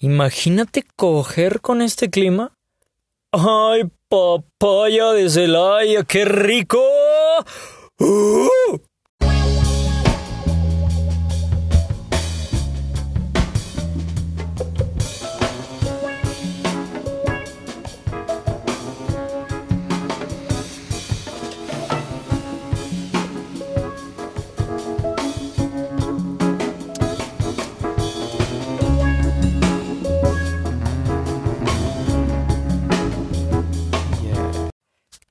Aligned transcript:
Imagínate 0.00 0.84
coger 0.96 1.60
con 1.60 1.82
este 1.82 2.08
clima. 2.08 2.52
¡Ay, 3.32 3.90
papaya 4.08 5.12
de 5.12 5.28
Celaya! 5.28 6.04
¡Qué 6.04 6.24
rico! 6.24 6.80
¡Uh! 7.98 8.47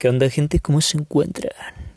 ¿Qué 0.08 0.12
onda 0.12 0.30
gente? 0.30 0.62
¿Cómo 0.62 0.80
se 0.80 0.98
encuentran? 0.98 1.52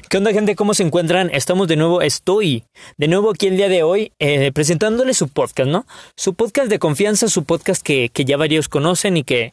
¿Qué 0.08 0.16
onda 0.16 0.32
gente? 0.32 0.56
¿Cómo 0.56 0.74
se 0.74 0.82
encuentran? 0.82 1.30
Estamos 1.32 1.68
de 1.68 1.76
nuevo, 1.76 2.02
estoy 2.02 2.64
de 2.98 3.06
nuevo 3.06 3.30
aquí 3.30 3.46
el 3.46 3.56
día 3.56 3.68
de 3.68 3.84
hoy 3.84 4.10
eh, 4.18 4.50
presentándole 4.50 5.14
su 5.14 5.28
podcast, 5.28 5.70
¿no? 5.70 5.86
Su 6.16 6.34
podcast 6.34 6.68
de 6.70 6.80
confianza, 6.80 7.28
su 7.28 7.44
podcast 7.44 7.80
que, 7.84 8.08
que 8.08 8.24
ya 8.24 8.36
varios 8.36 8.68
conocen 8.68 9.16
y 9.16 9.22
que, 9.22 9.52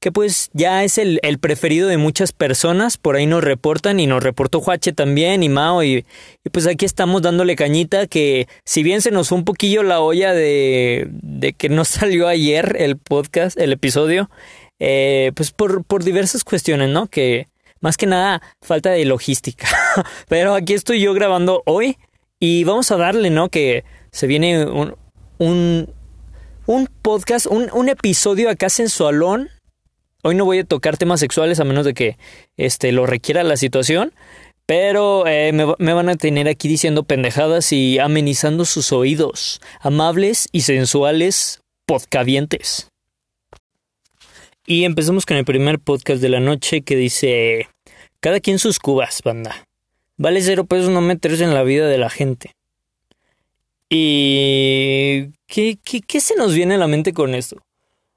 que 0.00 0.10
pues 0.10 0.48
ya 0.54 0.84
es 0.84 0.96
el, 0.96 1.20
el, 1.22 1.38
preferido 1.38 1.86
de 1.86 1.98
muchas 1.98 2.32
personas, 2.32 2.96
por 2.96 3.16
ahí 3.16 3.26
nos 3.26 3.44
reportan 3.44 4.00
y 4.00 4.06
nos 4.06 4.22
reportó 4.22 4.62
Juache 4.62 4.94
también 4.94 5.42
y 5.42 5.50
Mao 5.50 5.82
y, 5.82 6.06
y, 6.46 6.48
pues 6.50 6.66
aquí 6.66 6.86
estamos 6.86 7.20
dándole 7.20 7.56
cañita 7.56 8.06
que 8.06 8.48
si 8.64 8.82
bien 8.82 9.02
se 9.02 9.10
nos 9.10 9.28
fue 9.28 9.36
un 9.36 9.44
poquillo 9.44 9.82
la 9.82 10.00
olla 10.00 10.32
de, 10.32 11.08
de 11.10 11.52
que 11.52 11.68
no 11.68 11.84
salió 11.84 12.26
ayer 12.26 12.74
el 12.78 12.96
podcast, 12.96 13.60
el 13.60 13.70
episodio, 13.74 14.30
eh, 14.78 15.32
pues 15.34 15.50
por, 15.50 15.84
por 15.84 16.04
diversas 16.04 16.42
cuestiones, 16.42 16.88
¿no? 16.88 17.08
Que 17.08 17.48
más 17.80 17.96
que 17.96 18.06
nada 18.06 18.42
falta 18.62 18.90
de 18.90 19.04
logística. 19.04 19.68
Pero 20.28 20.54
aquí 20.54 20.74
estoy 20.74 21.00
yo 21.00 21.14
grabando 21.14 21.62
hoy 21.66 21.96
y 22.40 22.64
vamos 22.64 22.90
a 22.90 22.96
darle, 22.96 23.30
¿no? 23.30 23.48
Que 23.48 23.84
se 24.12 24.26
viene 24.26 24.66
un, 24.66 24.96
un, 25.38 25.92
un 26.66 26.88
podcast, 27.02 27.46
un, 27.46 27.68
un, 27.72 27.88
episodio 27.88 28.50
acá 28.50 28.68
sensualón. 28.68 29.50
Hoy 30.22 30.34
no 30.34 30.44
voy 30.44 30.60
a 30.60 30.64
tocar 30.64 30.96
temas 30.96 31.20
sexuales 31.20 31.60
a 31.60 31.64
menos 31.64 31.84
de 31.84 31.94
que 31.94 32.16
este, 32.56 32.92
lo 32.92 33.06
requiera 33.06 33.42
la 33.44 33.56
situación. 33.56 34.12
Pero 34.66 35.26
eh, 35.26 35.52
me, 35.52 35.66
me, 35.78 35.94
van 35.94 36.10
a 36.10 36.16
tener 36.16 36.46
aquí 36.46 36.68
diciendo 36.68 37.02
pendejadas 37.02 37.72
y 37.72 37.98
amenizando 37.98 38.66
sus 38.66 38.92
oídos. 38.92 39.60
Amables 39.80 40.48
y 40.52 40.60
sensuales 40.60 41.62
podcavientes. 41.86 42.90
Y 44.70 44.84
empezamos 44.84 45.24
con 45.24 45.38
el 45.38 45.46
primer 45.46 45.78
podcast 45.78 46.20
de 46.20 46.28
la 46.28 46.40
noche 46.40 46.82
que 46.82 46.94
dice, 46.94 47.68
cada 48.20 48.38
quien 48.38 48.58
sus 48.58 48.78
cubas, 48.78 49.22
banda. 49.24 49.64
Vale 50.18 50.42
cero 50.42 50.66
pesos 50.66 50.90
no 50.90 51.00
meterse 51.00 51.42
en 51.42 51.54
la 51.54 51.62
vida 51.62 51.88
de 51.88 51.96
la 51.96 52.10
gente. 52.10 52.52
¿Y 53.88 55.30
qué, 55.46 55.78
qué, 55.82 56.02
qué 56.06 56.20
se 56.20 56.36
nos 56.36 56.52
viene 56.52 56.74
a 56.74 56.76
la 56.78 56.86
mente 56.86 57.14
con 57.14 57.34
esto? 57.34 57.56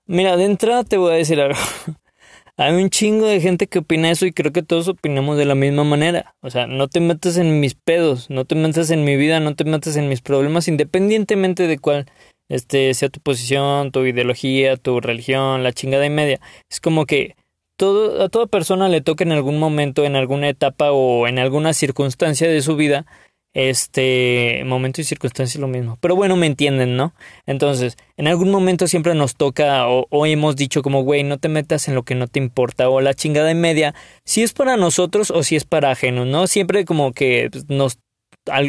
Mira, 0.07 0.35
de 0.35 0.43
entrada 0.43 0.83
te 0.83 0.97
voy 0.97 1.13
a 1.13 1.15
decir 1.15 1.39
algo. 1.39 1.57
Hay 2.57 2.73
un 2.73 2.89
chingo 2.89 3.27
de 3.27 3.39
gente 3.39 3.67
que 3.67 3.79
opina 3.79 4.11
eso 4.11 4.25
y 4.25 4.33
creo 4.33 4.51
que 4.51 4.61
todos 4.61 4.89
opinamos 4.89 5.37
de 5.37 5.45
la 5.45 5.55
misma 5.55 5.85
manera. 5.85 6.35
O 6.41 6.49
sea, 6.49 6.67
no 6.67 6.89
te 6.89 6.99
metas 6.99 7.37
en 7.37 7.61
mis 7.61 7.75
pedos, 7.75 8.29
no 8.29 8.43
te 8.43 8.55
metas 8.55 8.91
en 8.91 9.05
mi 9.05 9.15
vida, 9.15 9.39
no 9.39 9.55
te 9.55 9.63
metas 9.63 9.95
en 9.95 10.09
mis 10.09 10.19
problemas, 10.19 10.67
independientemente 10.67 11.65
de 11.67 11.79
cuál 11.79 12.07
este, 12.51 12.93
sea 12.93 13.09
tu 13.09 13.21
posición, 13.21 13.91
tu 13.91 14.05
ideología, 14.05 14.75
tu 14.77 14.99
religión, 14.99 15.63
la 15.63 15.71
chingada 15.71 16.05
y 16.05 16.09
media. 16.09 16.39
Es 16.69 16.81
como 16.81 17.05
que 17.05 17.35
todo, 17.77 18.21
a 18.21 18.29
toda 18.29 18.45
persona 18.47 18.89
le 18.89 19.01
toca 19.01 19.23
en 19.23 19.31
algún 19.31 19.57
momento, 19.57 20.03
en 20.05 20.15
alguna 20.15 20.49
etapa 20.49 20.91
o 20.91 21.27
en 21.27 21.39
alguna 21.39 21.73
circunstancia 21.73 22.49
de 22.49 22.61
su 22.61 22.75
vida, 22.75 23.05
este 23.53 24.63
momento 24.65 25.01
y 25.01 25.05
circunstancia 25.05 25.57
es 25.57 25.61
lo 25.61 25.67
mismo. 25.67 25.97
Pero 26.01 26.15
bueno, 26.15 26.35
me 26.35 26.45
entienden, 26.45 26.97
¿no? 26.97 27.13
Entonces, 27.45 27.97
en 28.17 28.27
algún 28.27 28.51
momento 28.51 28.87
siempre 28.87 29.15
nos 29.15 29.35
toca 29.35 29.87
o, 29.87 30.07
o 30.09 30.25
hemos 30.25 30.55
dicho 30.57 30.81
como, 30.81 31.03
güey, 31.03 31.23
no 31.23 31.37
te 31.37 31.49
metas 31.49 31.87
en 31.87 31.95
lo 31.95 32.03
que 32.03 32.15
no 32.15 32.27
te 32.27 32.39
importa 32.39 32.89
o 32.89 32.99
la 33.01 33.13
chingada 33.13 33.49
y 33.51 33.55
media, 33.55 33.95
si 34.25 34.43
es 34.43 34.53
para 34.53 34.77
nosotros 34.77 35.31
o 35.31 35.43
si 35.43 35.55
es 35.55 35.65
para 35.65 35.91
ajenos, 35.91 36.27
¿no? 36.27 36.47
Siempre 36.47 36.85
como 36.85 37.13
que 37.13 37.49
nos 37.69 37.97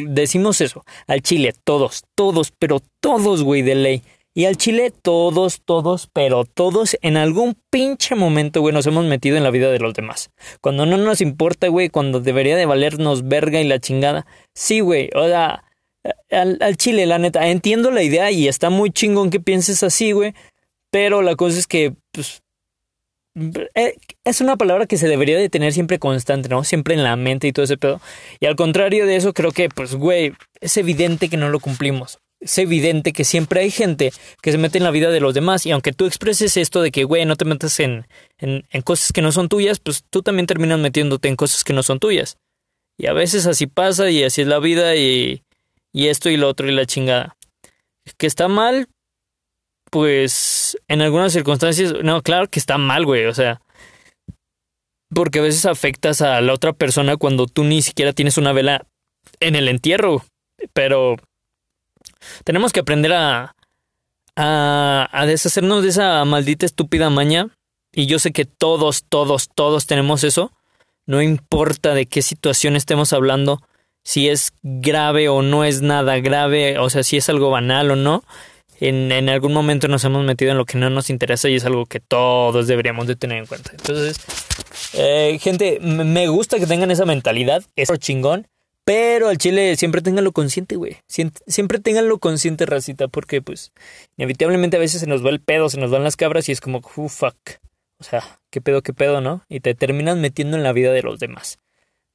decimos 0.09 0.61
eso, 0.61 0.85
al 1.07 1.23
Chile, 1.23 1.55
todos, 1.65 2.05
todos, 2.15 2.53
pero 2.59 2.81
todos, 3.01 3.43
güey, 3.43 3.63
de 3.63 3.75
ley. 3.75 4.03
Y 4.35 4.47
al 4.47 4.57
Chile, 4.57 4.93
todos, 5.03 5.61
todos, 5.63 6.09
pero 6.13 6.47
todos, 6.47 6.97
en 7.03 7.19
algún 7.19 7.55
pinche 7.71 8.15
momento, 8.15 8.63
güey, 8.63 8.73
nos 8.73 8.87
hemos 8.87 9.05
metido 9.05 9.37
en 9.37 9.43
la 9.43 9.51
vida 9.51 9.71
de 9.71 9.79
los 9.79 9.93
demás. 9.93 10.31
Cuando 10.63 10.87
no 10.87 10.97
nos 10.97 11.21
importa, 11.21 11.69
güey, 11.69 11.91
cuando 11.91 12.21
debería 12.21 12.57
de 12.57 12.65
valernos 12.65 13.29
verga 13.29 13.61
y 13.61 13.65
la 13.65 13.79
chingada. 13.79 14.27
Sí, 14.55 14.81
güey, 14.81 15.11
o 15.15 15.27
sea, 15.27 15.65
al, 16.31 16.57
al 16.63 16.77
Chile, 16.79 17.05
la 17.05 17.19
neta, 17.19 17.47
entiendo 17.49 17.91
la 17.91 18.03
idea 18.03 18.31
y 18.31 18.49
está 18.49 18.71
muy 18.71 18.91
chingón 18.91 19.29
que 19.29 19.41
pienses 19.41 19.83
así, 19.83 20.13
güey. 20.13 20.35
Pero 20.91 21.21
la 21.21 21.37
cosa 21.37 21.59
es 21.59 21.67
que, 21.67 21.95
pues, 22.11 22.43
es 23.35 24.41
una 24.41 24.57
palabra 24.57 24.87
que 24.87 24.99
se 24.99 25.09
debería 25.09 25.39
de 25.39 25.49
tener 25.49 25.73
siempre 25.73 25.99
constante, 25.99 26.49
¿no? 26.49 26.65
Siempre 26.65 26.95
en 26.95 27.03
la 27.03 27.17
mente 27.17 27.47
y 27.47 27.53
todo 27.53 27.65
ese 27.65 27.79
pedo. 27.79 28.01
Y 28.41 28.47
al 28.47 28.57
contrario 28.57 29.07
de 29.07 29.17
eso, 29.17 29.33
creo 29.33 29.53
que, 29.53 29.69
pues, 29.69 29.95
güey, 29.95 30.35
es 30.61 30.77
evidente 30.77 31.29
que 31.29 31.37
no 31.37 31.49
lo 31.49 31.61
cumplimos. 31.61 32.19
Es 32.41 32.59
evidente 32.59 33.13
que 33.13 33.25
siempre 33.25 33.61
hay 33.61 33.71
gente 33.71 34.13
que 34.43 34.53
se 34.53 34.59
mete 34.59 34.79
en 34.79 34.85
la 34.85 34.91
vida 34.91 35.11
de 35.11 35.21
los 35.21 35.33
demás. 35.33 35.65
Y 35.65 35.71
aunque 35.71 35.93
tú 35.93 36.07
expreses 36.07 36.57
esto 36.57 36.83
de 36.83 36.91
que, 36.91 37.05
güey, 37.05 37.25
no 37.25 37.37
te 37.37 37.45
metas 37.45 37.79
en, 37.81 38.07
en, 38.39 38.67
en 38.71 38.83
cosas 38.83 39.13
que 39.13 39.23
no 39.23 39.33
son 39.33 39.49
tuyas, 39.49 39.79
pues 39.79 40.05
tú 40.11 40.23
también 40.23 40.47
terminas 40.47 40.79
metiéndote 40.79 41.29
en 41.29 41.37
cosas 41.37 41.65
que 41.65 41.73
no 41.73 41.83
son 41.83 42.01
tuyas. 42.01 42.37
Y 42.99 43.07
a 43.07 43.13
veces 43.13 43.47
así 43.47 43.67
pasa 43.67 44.11
y 44.11 44.25
así 44.25 44.43
es 44.43 44.49
la 44.49 44.59
vida 44.59 44.97
y, 44.97 45.43
y 45.93 46.09
esto 46.09 46.31
y 46.31 46.37
lo 46.37 46.49
otro 46.49 46.69
y 46.69 46.73
la 46.73 46.85
chingada. 46.85 47.37
Que 48.19 48.27
está 48.27 48.49
mal, 48.49 48.89
pues 49.93 50.79
en 50.89 51.03
algunas 51.03 51.35
circunstancias, 51.35 51.93
no, 52.03 52.23
claro 52.23 52.49
que 52.49 52.59
está 52.59 52.79
mal, 52.79 53.05
güey, 53.05 53.27
o 53.27 53.35
sea, 53.35 53.61
porque 55.15 55.41
a 55.41 55.43
veces 55.43 55.67
afectas 55.67 56.23
a 56.23 56.41
la 56.41 56.55
otra 56.55 56.73
persona 56.73 57.19
cuando 57.19 57.47
tú 57.47 57.63
ni 57.63 57.83
siquiera 57.83 58.15
tienes 58.15 58.39
una 58.39 58.53
vela 58.53 58.87
en 59.39 59.55
el 59.55 59.69
entierro, 59.69 60.25
pero 60.73 61.17
tenemos 62.45 62.73
que 62.73 62.81
aprender 62.81 63.13
a, 63.13 63.55
a, 64.35 65.25
deshacernos 65.27 65.83
de 65.83 65.91
esa 65.91 66.25
maldita 66.25 66.65
estúpida 66.65 67.11
maña, 67.11 67.51
y 67.93 68.07
yo 68.07 68.19
sé 68.19 68.33
que 68.33 68.47
todos, 68.47 69.05
todos, 69.07 69.51
todos 69.55 69.87
tenemos 69.87 70.25
eso, 70.25 70.53
no 71.05 71.21
importa 71.21 71.93
de 71.93 72.07
qué 72.07 72.23
situación 72.23 72.77
estemos 72.77 73.13
hablando, 73.13 73.61
si 74.05 74.31
es 74.31 74.55
grave 74.63 75.29
o 75.29 75.43
no 75.43 75.65
es 75.65 75.83
nada 75.83 76.19
grave, 76.21 76.79
o 76.79 76.89
sea, 76.89 77.03
si 77.03 77.19
es 77.19 77.29
algo 77.29 77.51
banal 77.51 77.91
o 77.91 77.97
no, 77.97 78.25
en, 78.89 79.29
algún 79.29 79.53
momento 79.53 79.89
nos 79.89 80.05
hemos 80.05 80.25
metido 80.25 80.51
en 80.51 80.59
lo 80.59 80.65
que 80.65 80.77
no 80.77 80.91
nos 80.91 81.11
interesa 81.11 81.49
y 81.49 81.55
es 81.55 81.65
algo 81.65 81.87
que 81.87 82.01
todos 82.01 82.67
deberíamos 82.67 83.07
de 83.07 83.17
tener 83.17 83.39
en 83.39 83.47
cuenta. 83.47 83.71
Entonces, 83.71 84.19
eh, 84.95 85.39
gente, 85.41 85.79
me 85.81 86.29
gusta 86.29 86.59
que 86.59 86.67
tengan 86.67 86.91
esa 86.91 87.05
mentalidad, 87.05 87.63
es 87.77 87.89
chingón, 87.99 88.49
pero 88.85 89.29
al 89.29 89.39
chile 89.39 89.77
siempre 89.77 90.03
tenganlo 90.03 90.33
consciente, 90.33 90.77
güey. 90.77 90.97
Siempre 91.07 91.79
tenganlo 91.79 92.19
consciente, 92.19 92.67
racita, 92.67 93.07
porque 93.07 93.41
pues 93.41 93.73
inevitablemente 94.17 94.77
a 94.77 94.81
veces 94.81 95.01
se 95.01 95.07
nos 95.07 95.25
va 95.25 95.31
el 95.31 95.41
pedo, 95.41 95.69
se 95.69 95.79
nos 95.79 95.91
van 95.91 96.03
las 96.03 96.17
cabras 96.17 96.49
y 96.49 96.53
es 96.53 96.61
como, 96.61 96.83
uh, 96.97 97.09
fuck. 97.09 97.37
O 97.99 98.05
sea, 98.05 98.41
qué 98.51 98.61
pedo, 98.61 98.83
qué 98.83 98.93
pedo, 98.93 99.21
¿no? 99.21 99.45
Y 99.49 99.61
te 99.61 99.77
terminas 99.77 100.17
metiendo 100.17 100.57
en 100.57 100.65
la 100.65 100.73
vida 100.73 100.93
de 100.93 101.03
los 101.03 101.21
demás. 101.21 101.61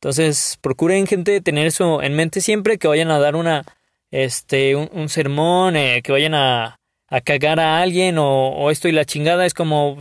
Entonces, 0.01 0.59
procuren, 0.61 1.07
gente, 1.07 1.39
tener 1.39 1.65
eso 1.65 2.03
en 2.03 2.13
mente 2.13 2.41
siempre 2.41 2.77
que 2.77 2.89
vayan 2.89 3.09
a 3.09 3.19
dar 3.19 3.37
una 3.37 3.63
este, 4.11 4.75
un, 4.75 4.89
un 4.93 5.09
sermón, 5.09 5.75
eh, 5.75 6.01
que 6.03 6.11
vayan 6.11 6.33
a, 6.33 6.79
a, 7.09 7.21
cagar 7.21 7.59
a 7.59 7.81
alguien 7.81 8.17
o, 8.17 8.49
o, 8.49 8.71
esto 8.71 8.87
y 8.87 8.91
la 8.91 9.05
chingada, 9.05 9.45
es 9.45 9.53
como 9.53 9.99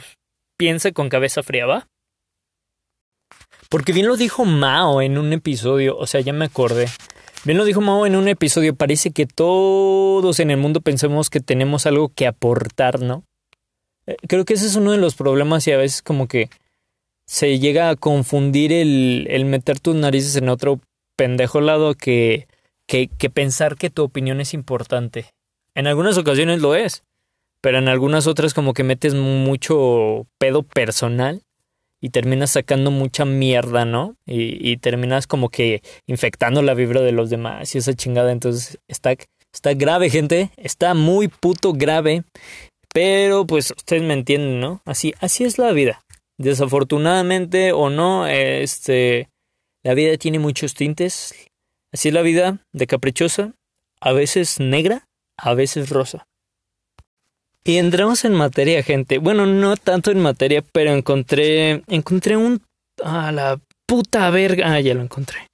piensa 0.56 0.92
con 0.92 1.08
cabeza 1.08 1.42
fría, 1.42 1.66
¿va? 1.66 1.88
Porque 3.69 3.92
bien 3.92 4.06
lo 4.06 4.16
dijo 4.16 4.44
Mao 4.44 5.02
en 5.02 5.19
un 5.19 5.32
episodio, 5.32 5.96
o 5.96 6.06
sea, 6.06 6.20
ya 6.20 6.32
me 6.32 6.44
acordé. 6.44 6.86
Bien 7.44 7.58
lo 7.58 7.64
dijo 7.64 7.81
Mao 7.81 8.06
en 8.06 8.16
un 8.16 8.28
episodio, 8.28 8.75
parece 8.75 9.10
que 9.10 9.26
todos 9.26 10.40
en 10.40 10.50
el 10.50 10.56
mundo 10.56 10.81
pensamos 10.81 11.31
que 11.31 11.40
tenemos 11.40 11.86
algo 11.86 12.08
que 12.08 12.26
aportar, 12.26 13.00
¿no? 13.00 13.25
Eh, 14.06 14.16
creo 14.28 14.44
que 14.44 14.54
ese 14.54 14.66
es 14.66 14.76
uno 14.76 14.92
de 14.92 14.98
los 14.98 15.14
problemas 15.14 15.66
y 15.66 15.72
a 15.72 15.76
veces 15.76 16.02
como 16.02 16.28
que 16.28 16.48
se 17.26 17.58
llega 17.58 17.90
a 17.90 17.96
confundir 17.96 18.72
el, 18.72 19.26
el 19.31 19.44
meter 19.44 19.81
tus 19.81 19.96
narices 19.96 20.36
en 20.36 20.48
otro 20.48 20.81
pendejo 21.16 21.60
lado 21.60 21.94
que 21.94 22.46
que, 22.86 23.08
pensar 23.30 23.76
que 23.76 23.90
tu 23.90 24.02
opinión 24.02 24.40
es 24.40 24.54
importante. 24.54 25.26
En 25.74 25.86
algunas 25.86 26.16
ocasiones 26.16 26.60
lo 26.60 26.74
es, 26.74 27.02
pero 27.60 27.78
en 27.78 27.88
algunas 27.88 28.26
otras 28.26 28.54
como 28.54 28.72
que 28.72 28.84
metes 28.84 29.14
mucho 29.14 30.26
pedo 30.38 30.62
personal 30.62 31.42
y 32.00 32.10
terminas 32.10 32.52
sacando 32.52 32.90
mucha 32.90 33.24
mierda, 33.24 33.84
¿no? 33.84 34.16
Y, 34.26 34.70
y, 34.70 34.76
terminas 34.76 35.26
como 35.26 35.48
que 35.48 35.82
infectando 36.06 36.62
la 36.62 36.74
vibra 36.74 37.00
de 37.00 37.12
los 37.12 37.30
demás 37.30 37.74
y 37.74 37.78
esa 37.78 37.94
chingada. 37.94 38.32
Entonces 38.32 38.78
está, 38.86 39.14
está 39.52 39.74
grave, 39.74 40.10
gente. 40.10 40.50
Está 40.56 40.94
muy 40.94 41.28
puto 41.28 41.72
grave. 41.72 42.24
Pero 42.92 43.46
pues 43.46 43.72
ustedes 43.76 44.02
me 44.02 44.14
entienden, 44.14 44.60
¿no? 44.60 44.80
Así, 44.86 45.14
así 45.20 45.44
es 45.44 45.58
la 45.58 45.72
vida. 45.72 46.02
Desafortunadamente 46.38 47.72
o 47.72 47.90
no, 47.90 48.26
este, 48.26 49.28
la 49.82 49.94
vida 49.94 50.16
tiene 50.16 50.38
muchos 50.38 50.74
tintes. 50.74 51.34
Así 51.96 52.08
es 52.08 52.14
la 52.14 52.20
vida 52.20 52.58
de 52.75 52.87
caprichosa, 52.87 53.54
a 54.02 54.12
veces 54.12 54.60
negra, 54.60 55.08
a 55.38 55.54
veces 55.54 55.88
rosa. 55.88 56.26
Y 57.64 57.78
entramos 57.78 58.26
en 58.26 58.34
materia, 58.34 58.82
gente. 58.82 59.16
Bueno, 59.16 59.46
no 59.46 59.78
tanto 59.78 60.10
en 60.10 60.20
materia, 60.20 60.62
pero 60.72 60.93
encontré, 60.93 61.82
encontré 61.87 62.37
un, 62.37 62.60
a 63.02 63.32
la 63.32 63.58
puta 63.87 64.28
verga. 64.28 64.75
Ah, 64.75 64.81
ya 64.81 64.93
lo 64.93 65.00
encontré. 65.00 65.48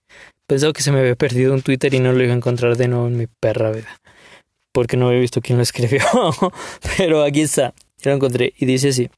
Pensaba 0.49 0.73
que 0.73 0.83
se 0.83 0.91
me 0.91 0.99
había 0.99 1.15
perdido 1.15 1.55
un 1.55 1.63
Twitter 1.63 1.95
y 1.95 2.01
no 2.01 2.13
lo 2.13 2.25
iba 2.25 2.33
a 2.33 2.37
encontrar 2.39 2.77
de 2.77 2.89
nuevo 2.89 3.07
en 3.07 3.19
mi 3.19 3.29
perra 3.29 3.71
vida. 3.71 4.01
Porque 4.73 4.97
no 4.97 5.07
había 5.07 5.21
visto 5.21 5.43
quién 5.43 5.59
lo 5.59 5.63
escribió. 5.63 6.03
pero 6.97 7.23
aquí 7.23 7.43
está. 7.43 7.73
Ya 7.99 8.11
lo 8.11 8.17
encontré. 8.17 8.53
Y 8.57 8.67
dice 8.67 8.89
así. 8.89 9.09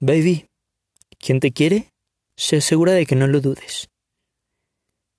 Baby, 0.00 0.46
quien 1.20 1.38
te 1.38 1.52
quiere, 1.52 1.92
se 2.36 2.56
asegura 2.56 2.90
de 2.90 3.06
que 3.06 3.14
no 3.14 3.28
lo 3.28 3.40
dudes. 3.40 3.88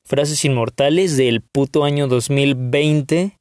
Frases 0.10 0.44
inmortales 0.44 1.18
del 1.18 1.42
puto 1.42 1.86
año 1.86 2.08
2020 2.08 3.38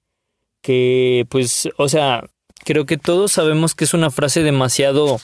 que 0.63 1.27
pues, 1.31 1.69
o 1.79 1.89
sea, 1.89 2.29
creo 2.65 2.85
que 2.85 2.99
todos 2.99 3.33
sabemos 3.33 3.75
que 3.75 3.85
es 3.85 3.95
una 3.95 4.11
frase 4.11 4.43
demasiado... 4.43 5.19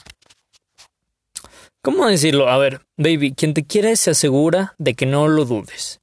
¿Cómo 1.82 2.06
decirlo? 2.06 2.48
A 2.48 2.56
ver, 2.56 2.80
baby, 2.96 3.34
quien 3.34 3.52
te 3.52 3.62
quiere 3.62 3.94
se 3.96 4.12
asegura 4.12 4.74
de 4.78 4.94
que 4.94 5.04
no 5.04 5.28
lo 5.28 5.44
dudes. 5.44 6.00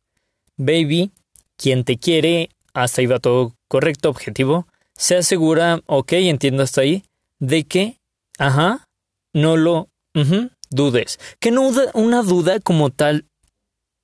Baby, 0.58 1.10
quien 1.58 1.86
te 1.86 1.98
quiere, 1.98 2.52
hasta 2.76 3.02
ahí 3.02 3.08
va 3.08 3.18
todo 3.18 3.56
correcto, 3.68 4.10
objetivo, 4.12 4.68
se 4.96 5.18
asegura, 5.18 5.82
ok, 5.88 6.12
entiendo 6.14 6.62
hasta 6.62 6.82
ahí, 6.82 7.04
de 7.40 7.64
que, 7.64 7.98
ajá, 8.38 8.86
no 9.34 9.58
lo 9.58 9.90
dudes. 10.70 11.20
Que 11.40 11.50
no 11.50 11.72
una 11.96 12.22
duda 12.22 12.60
como 12.60 12.92
tal 12.92 13.26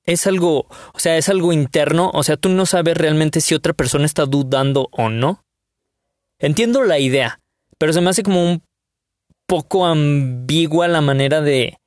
es 0.07 0.25
algo, 0.25 0.68
o 0.94 1.00
sea, 1.00 1.18
es 1.18 1.30
algo 1.30 1.54
interno, 1.54 2.09
o 2.13 2.24
sea, 2.24 2.38
tú 2.38 2.50
no 2.50 2.65
sabes 2.65 2.98
realmente 2.98 3.42
si 3.42 3.54
otra 3.54 3.74
persona 3.74 4.06
está 4.06 4.25
dudando 4.25 4.88
o 4.92 5.09
no. 5.09 5.44
Entiendo 6.39 6.83
la 6.83 6.98
idea, 6.98 7.39
pero 7.77 7.94
se 7.94 8.01
me 8.01 8.09
hace 8.09 8.24
como 8.24 8.44
un 8.44 8.63
poco 9.48 9.86
ambigua 9.86 10.88
la 10.88 11.01
manera 11.01 11.42
de, 11.42 11.77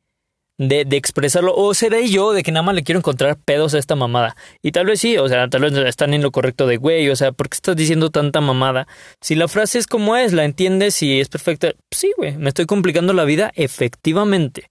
de, 0.59 0.97
expresarlo. 0.97 1.55
O 1.57 1.73
seré 1.73 2.09
yo 2.09 2.33
de 2.33 2.43
que 2.43 2.53
nada 2.53 2.63
más 2.63 2.75
le 2.75 2.83
quiero 2.83 2.99
encontrar 2.99 3.39
pedos 3.39 3.75
a 3.75 3.79
esta 3.79 3.97
mamada. 3.97 4.37
Y 4.61 4.73
tal 4.73 4.87
vez 4.87 5.01
sí, 5.01 5.17
o 5.17 5.29
sea, 5.29 5.49
tal 5.49 5.63
vez 5.63 5.73
están 5.73 6.13
en 6.13 6.23
lo 6.23 6.31
correcto 6.31 6.67
de 6.67 6.77
güey, 6.77 7.09
o 7.09 7.17
sea, 7.17 7.33
¿por 7.33 7.49
qué 7.49 7.55
estás 7.55 7.77
diciendo 7.77 8.11
tanta 8.11 8.43
mamada? 8.43 8.87
Si 9.23 9.35
la 9.35 9.49
frase 9.49 9.79
es 9.79 9.87
como 9.87 10.17
es, 10.17 10.35
la 10.35 10.45
entiendes 10.45 11.03
y 11.03 11.21
es 11.21 11.29
perfecta, 11.29 11.73
sí, 11.91 12.13
güey, 12.19 12.37
me 12.37 12.49
estoy 12.49 12.67
complicando 12.67 13.15
la 13.15 13.25
vida 13.25 13.51
efectivamente. 13.55 14.67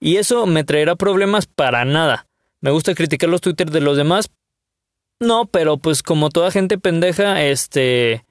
Y 0.00 0.16
eso 0.16 0.46
me 0.46 0.62
traerá 0.62 0.94
problemas 0.96 1.46
para 1.46 1.84
nada. 1.84 2.26
¿Me 2.64 2.70
gusta 2.70 2.94
criticar 2.94 3.28
los 3.28 3.42
Twitter 3.42 3.70
de 3.70 3.82
los 3.82 3.98
demás? 3.98 4.30
No, 5.20 5.44
pero 5.44 5.76
pues 5.76 6.02
como 6.02 6.30
toda 6.30 6.50
gente 6.50 6.78
pendeja, 6.78 7.44
este... 7.44 8.24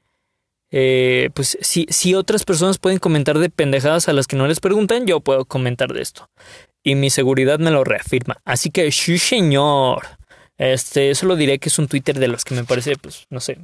Eh, 0.71 1.29
pues 1.35 1.55
si, 1.61 1.85
si 1.91 2.15
otras 2.15 2.43
personas 2.43 2.79
pueden 2.79 2.97
comentar 2.97 3.37
de 3.37 3.51
pendejadas 3.51 4.09
a 4.09 4.13
las 4.13 4.25
que 4.25 4.35
no 4.35 4.47
les 4.47 4.59
preguntan, 4.59 5.05
yo 5.05 5.19
puedo 5.19 5.45
comentar 5.45 5.93
de 5.93 6.01
esto. 6.01 6.31
Y 6.81 6.95
mi 6.95 7.11
seguridad 7.11 7.59
me 7.59 7.69
lo 7.69 7.83
reafirma. 7.83 8.37
Así 8.43 8.71
que, 8.71 8.91
sí, 8.91 9.19
señor. 9.19 10.01
Este, 10.57 11.13
solo 11.13 11.35
diré 11.35 11.59
que 11.59 11.69
es 11.69 11.77
un 11.77 11.87
Twitter 11.87 12.17
de 12.17 12.27
los 12.27 12.43
que 12.43 12.55
me 12.55 12.63
parece, 12.63 12.95
pues, 12.95 13.27
no 13.29 13.39
sé, 13.39 13.59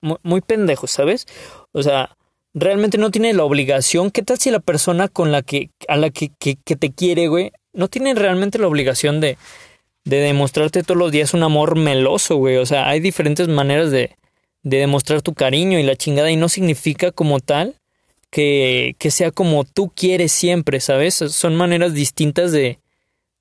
muy, 0.00 0.40
pendejo, 0.40 0.88
¿sabes? 0.88 1.26
O 1.70 1.84
sea, 1.84 2.16
realmente 2.54 2.98
no 2.98 3.12
tiene 3.12 3.34
la 3.34 3.44
obligación. 3.44 4.10
¿Qué 4.10 4.24
tal 4.24 4.38
si 4.38 4.50
la 4.50 4.58
persona 4.58 5.06
con 5.06 5.30
la 5.30 5.42
que, 5.42 5.70
a 5.86 5.96
la 5.96 6.10
que, 6.10 6.32
que 6.40 6.56
te 6.76 6.92
quiere, 6.92 7.28
güey, 7.28 7.52
no 7.72 7.86
tiene 7.86 8.16
realmente 8.16 8.58
la 8.58 8.66
obligación 8.66 9.20
de, 9.20 9.38
de 10.08 10.20
demostrarte 10.20 10.82
todos 10.82 10.96
los 10.96 11.12
días 11.12 11.34
un 11.34 11.42
amor 11.42 11.76
meloso, 11.76 12.36
güey. 12.36 12.56
O 12.56 12.64
sea, 12.64 12.88
hay 12.88 12.98
diferentes 12.98 13.46
maneras 13.46 13.90
de, 13.90 14.16
de 14.62 14.78
demostrar 14.78 15.20
tu 15.20 15.34
cariño 15.34 15.78
y 15.78 15.82
la 15.82 15.96
chingada 15.96 16.30
y 16.30 16.36
no 16.36 16.48
significa 16.48 17.12
como 17.12 17.40
tal 17.40 17.74
que, 18.30 18.96
que 18.98 19.10
sea 19.10 19.32
como 19.32 19.64
tú 19.64 19.92
quieres 19.94 20.32
siempre, 20.32 20.80
¿sabes? 20.80 21.14
Son 21.14 21.56
maneras 21.56 21.92
distintas 21.92 22.52
de, 22.52 22.78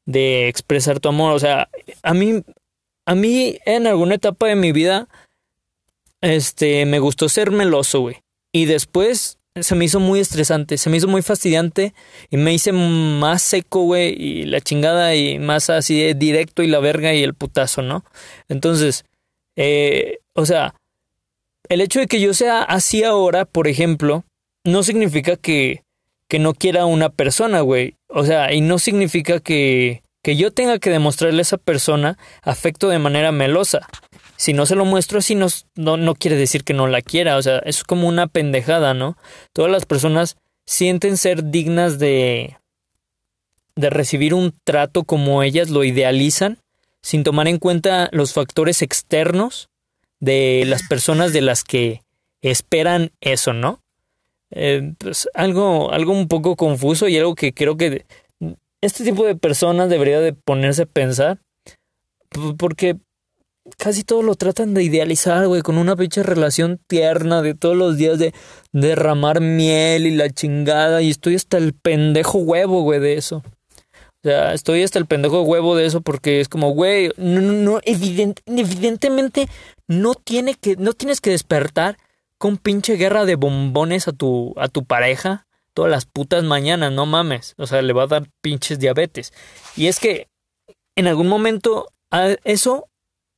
de 0.05 0.49
expresar 0.49 0.99
tu 0.99 1.07
amor. 1.07 1.33
O 1.33 1.39
sea, 1.39 1.69
a 2.03 2.13
mí, 2.13 2.43
a 3.05 3.15
mí 3.15 3.57
en 3.65 3.87
alguna 3.87 4.15
etapa 4.15 4.47
de 4.47 4.55
mi 4.55 4.73
vida, 4.73 5.07
este, 6.19 6.85
me 6.85 6.99
gustó 6.99 7.29
ser 7.29 7.49
meloso, 7.49 8.01
güey. 8.01 8.17
Y 8.51 8.65
después 8.65 9.36
se 9.61 9.75
me 9.75 9.85
hizo 9.85 9.99
muy 9.99 10.19
estresante, 10.19 10.77
se 10.77 10.89
me 10.89 10.97
hizo 10.97 11.07
muy 11.07 11.21
fastidiante 11.21 11.93
y 12.29 12.37
me 12.37 12.53
hice 12.53 12.71
más 12.71 13.41
seco, 13.41 13.83
güey, 13.83 14.13
y 14.17 14.45
la 14.45 14.61
chingada 14.61 15.15
y 15.15 15.39
más 15.39 15.69
así 15.69 16.01
de 16.01 16.13
directo 16.13 16.63
y 16.63 16.67
la 16.67 16.79
verga 16.79 17.13
y 17.13 17.23
el 17.23 17.33
putazo, 17.33 17.81
¿no? 17.81 18.03
Entonces, 18.47 19.05
eh, 19.55 20.19
o 20.33 20.45
sea, 20.45 20.75
el 21.69 21.81
hecho 21.81 21.99
de 21.99 22.07
que 22.07 22.21
yo 22.21 22.33
sea 22.33 22.61
así 22.61 23.03
ahora, 23.03 23.45
por 23.45 23.67
ejemplo, 23.67 24.23
no 24.63 24.83
significa 24.83 25.35
que, 25.35 25.83
que 26.27 26.39
no 26.39 26.53
quiera 26.53 26.81
a 26.81 26.85
una 26.85 27.09
persona, 27.09 27.61
güey. 27.61 27.95
O 28.07 28.25
sea, 28.25 28.53
y 28.53 28.61
no 28.61 28.79
significa 28.79 29.39
que, 29.39 30.01
que 30.23 30.35
yo 30.35 30.51
tenga 30.51 30.79
que 30.79 30.89
demostrarle 30.89 31.39
a 31.39 31.41
esa 31.41 31.57
persona 31.57 32.17
afecto 32.41 32.89
de 32.89 32.99
manera 32.99 33.31
melosa 33.31 33.87
si 34.37 34.53
no 34.53 34.65
se 34.65 34.75
lo 34.75 34.85
muestro 34.85 35.19
así, 35.19 35.35
no, 35.35 35.47
no, 35.75 36.15
quiere 36.15 36.37
decir 36.37 36.63
que 36.63 36.73
no 36.73 36.87
la 36.87 37.01
quiera. 37.01 37.37
O 37.37 37.41
sea, 37.41 37.57
es 37.59 37.83
como 37.83 38.07
una 38.07 38.27
pendejada, 38.27 38.93
¿no? 38.93 39.17
Todas 39.51 39.71
las 39.71 39.85
personas 39.85 40.37
sienten 40.65 41.17
ser 41.17 41.45
dignas 41.45 41.97
de, 41.97 42.57
de 43.75 43.89
recibir 43.89 44.33
un 44.33 44.53
trato 44.63 45.03
como 45.03 45.41
ellas 45.41 45.69
lo 45.69 45.83
idealizan, 45.83 46.59
sin 47.01 47.23
tomar 47.23 47.47
en 47.47 47.57
cuenta 47.57 48.09
los 48.11 48.33
factores 48.33 48.81
externos 48.81 49.69
de 50.19 50.63
las 50.67 50.83
personas 50.87 51.33
de 51.33 51.41
las 51.41 51.63
que 51.63 52.03
esperan 52.41 53.11
eso, 53.21 53.53
¿no? 53.53 53.81
Eh, 54.51 54.93
pues 54.97 55.27
algo, 55.33 55.91
algo 55.91 56.13
un 56.13 56.27
poco 56.27 56.55
confuso 56.55 57.07
y 57.07 57.17
algo 57.17 57.35
que 57.35 57.53
creo 57.53 57.75
que 57.75 58.05
este 58.81 59.03
tipo 59.03 59.25
de 59.25 59.35
personas 59.35 59.89
debería 59.89 60.21
de 60.21 60.33
ponerse 60.33 60.83
a 60.83 60.85
pensar, 60.85 61.39
porque 62.57 62.97
casi 63.77 64.03
todo 64.03 64.23
lo 64.23 64.35
tratan 64.35 64.73
de 64.73 64.83
idealizar, 64.83 65.47
güey, 65.47 65.61
con 65.61 65.77
una 65.77 65.95
pinche 65.95 66.23
relación 66.23 66.79
tierna 66.87 67.41
de 67.41 67.53
todos 67.53 67.75
los 67.75 67.97
días 67.97 68.19
de 68.19 68.33
derramar 68.71 69.41
miel 69.41 70.07
y 70.07 70.15
la 70.15 70.29
chingada. 70.29 71.01
Y 71.01 71.09
estoy 71.09 71.35
hasta 71.35 71.57
el 71.57 71.73
pendejo 71.73 72.39
huevo, 72.39 72.81
güey, 72.83 72.99
de 72.99 73.15
eso. 73.15 73.37
O 73.37 74.29
sea, 74.29 74.53
estoy 74.53 74.83
hasta 74.83 74.99
el 74.99 75.05
pendejo 75.05 75.41
huevo 75.43 75.75
de 75.75 75.85
eso 75.85 76.01
porque 76.01 76.41
es 76.41 76.49
como, 76.49 76.71
güey, 76.71 77.11
no, 77.17 77.41
no, 77.41 77.79
evidentemente 77.83 79.47
no 79.87 80.15
tiene 80.15 80.55
que, 80.55 80.75
no 80.75 80.93
tienes 80.93 81.21
que 81.21 81.29
despertar 81.29 81.97
con 82.37 82.57
pinche 82.57 82.95
guerra 82.95 83.25
de 83.25 83.35
bombones 83.35 84.07
a 84.07 84.11
tu, 84.11 84.53
a 84.57 84.67
tu 84.67 84.85
pareja 84.85 85.47
todas 85.77 85.91
las 85.91 86.05
putas 86.05 86.43
mañanas, 86.43 86.91
no 86.91 87.05
mames. 87.05 87.53
O 87.57 87.67
sea, 87.67 87.83
le 87.83 87.93
va 87.93 88.03
a 88.03 88.07
dar 88.07 88.27
pinches 88.41 88.79
diabetes. 88.79 89.31
Y 89.75 89.85
es 89.85 89.99
que 89.99 90.27
en 90.95 91.05
algún 91.05 91.27
momento 91.27 91.91
eso 92.43 92.89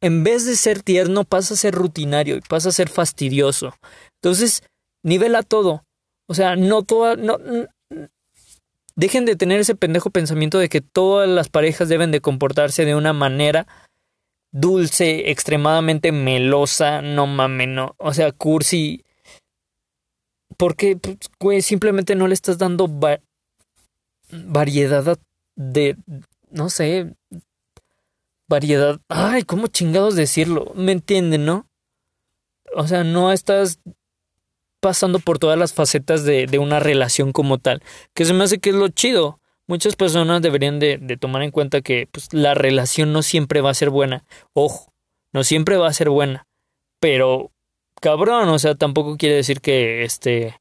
en 0.01 0.23
vez 0.23 0.45
de 0.45 0.55
ser 0.55 0.81
tierno, 0.81 1.23
pasa 1.23 1.53
a 1.53 1.57
ser 1.57 1.73
rutinario 1.73 2.37
y 2.37 2.41
pasa 2.41 2.69
a 2.69 2.73
ser 2.73 2.89
fastidioso. 2.89 3.73
Entonces, 4.21 4.63
nivela 5.03 5.43
todo. 5.43 5.83
O 6.27 6.33
sea, 6.33 6.55
no 6.55 6.83
toda. 6.83 7.15
No, 7.15 7.37
dejen 8.95 9.25
de 9.25 9.35
tener 9.35 9.59
ese 9.59 9.75
pendejo 9.75 10.09
pensamiento 10.09 10.59
de 10.59 10.69
que 10.69 10.81
todas 10.81 11.27
las 11.27 11.49
parejas 11.49 11.89
deben 11.89 12.11
de 12.11 12.21
comportarse 12.21 12.85
de 12.85 12.95
una 12.95 13.13
manera 13.13 13.67
dulce, 14.51 15.29
extremadamente 15.31 16.11
melosa, 16.11 17.01
no 17.01 17.27
mames, 17.27 17.67
no. 17.67 17.95
O 17.97 18.13
sea, 18.13 18.31
cursi. 18.31 19.03
Porque, 20.57 20.97
pues, 21.37 21.65
simplemente 21.65 22.15
no 22.15 22.27
le 22.27 22.33
estás 22.33 22.57
dando 22.57 22.89
variedad 24.31 25.17
de. 25.55 25.97
No 26.51 26.69
sé, 26.69 27.15
variedad. 28.49 28.99
Ay, 29.07 29.43
¿cómo 29.43 29.67
chingados 29.67 30.15
decirlo? 30.15 30.73
¿Me 30.75 30.91
entienden, 30.91 31.45
no? 31.45 31.67
O 32.75 32.87
sea, 32.87 33.03
no 33.03 33.31
estás 33.31 33.79
pasando 34.81 35.19
por 35.19 35.39
todas 35.39 35.57
las 35.57 35.73
facetas 35.73 36.23
de, 36.23 36.47
de, 36.47 36.59
una 36.59 36.79
relación 36.79 37.31
como 37.31 37.57
tal. 37.57 37.81
Que 38.13 38.25
se 38.25 38.33
me 38.33 38.43
hace 38.43 38.59
que 38.59 38.71
es 38.71 38.75
lo 38.75 38.89
chido. 38.89 39.39
Muchas 39.67 39.95
personas 39.95 40.41
deberían 40.41 40.79
de, 40.79 40.97
de 40.97 41.17
tomar 41.17 41.43
en 41.43 41.51
cuenta 41.51 41.81
que 41.81 42.07
pues, 42.11 42.33
la 42.33 42.55
relación 42.55 43.13
no 43.13 43.21
siempre 43.21 43.61
va 43.61 43.69
a 43.69 43.75
ser 43.75 43.91
buena. 43.91 44.25
Ojo, 44.53 44.91
no 45.31 45.43
siempre 45.43 45.77
va 45.77 45.87
a 45.87 45.93
ser 45.93 46.09
buena. 46.09 46.47
Pero, 46.99 47.51
cabrón, 48.01 48.49
o 48.49 48.59
sea, 48.59 48.75
tampoco 48.75 49.17
quiere 49.17 49.35
decir 49.35 49.61
que 49.61 50.03
este 50.03 50.58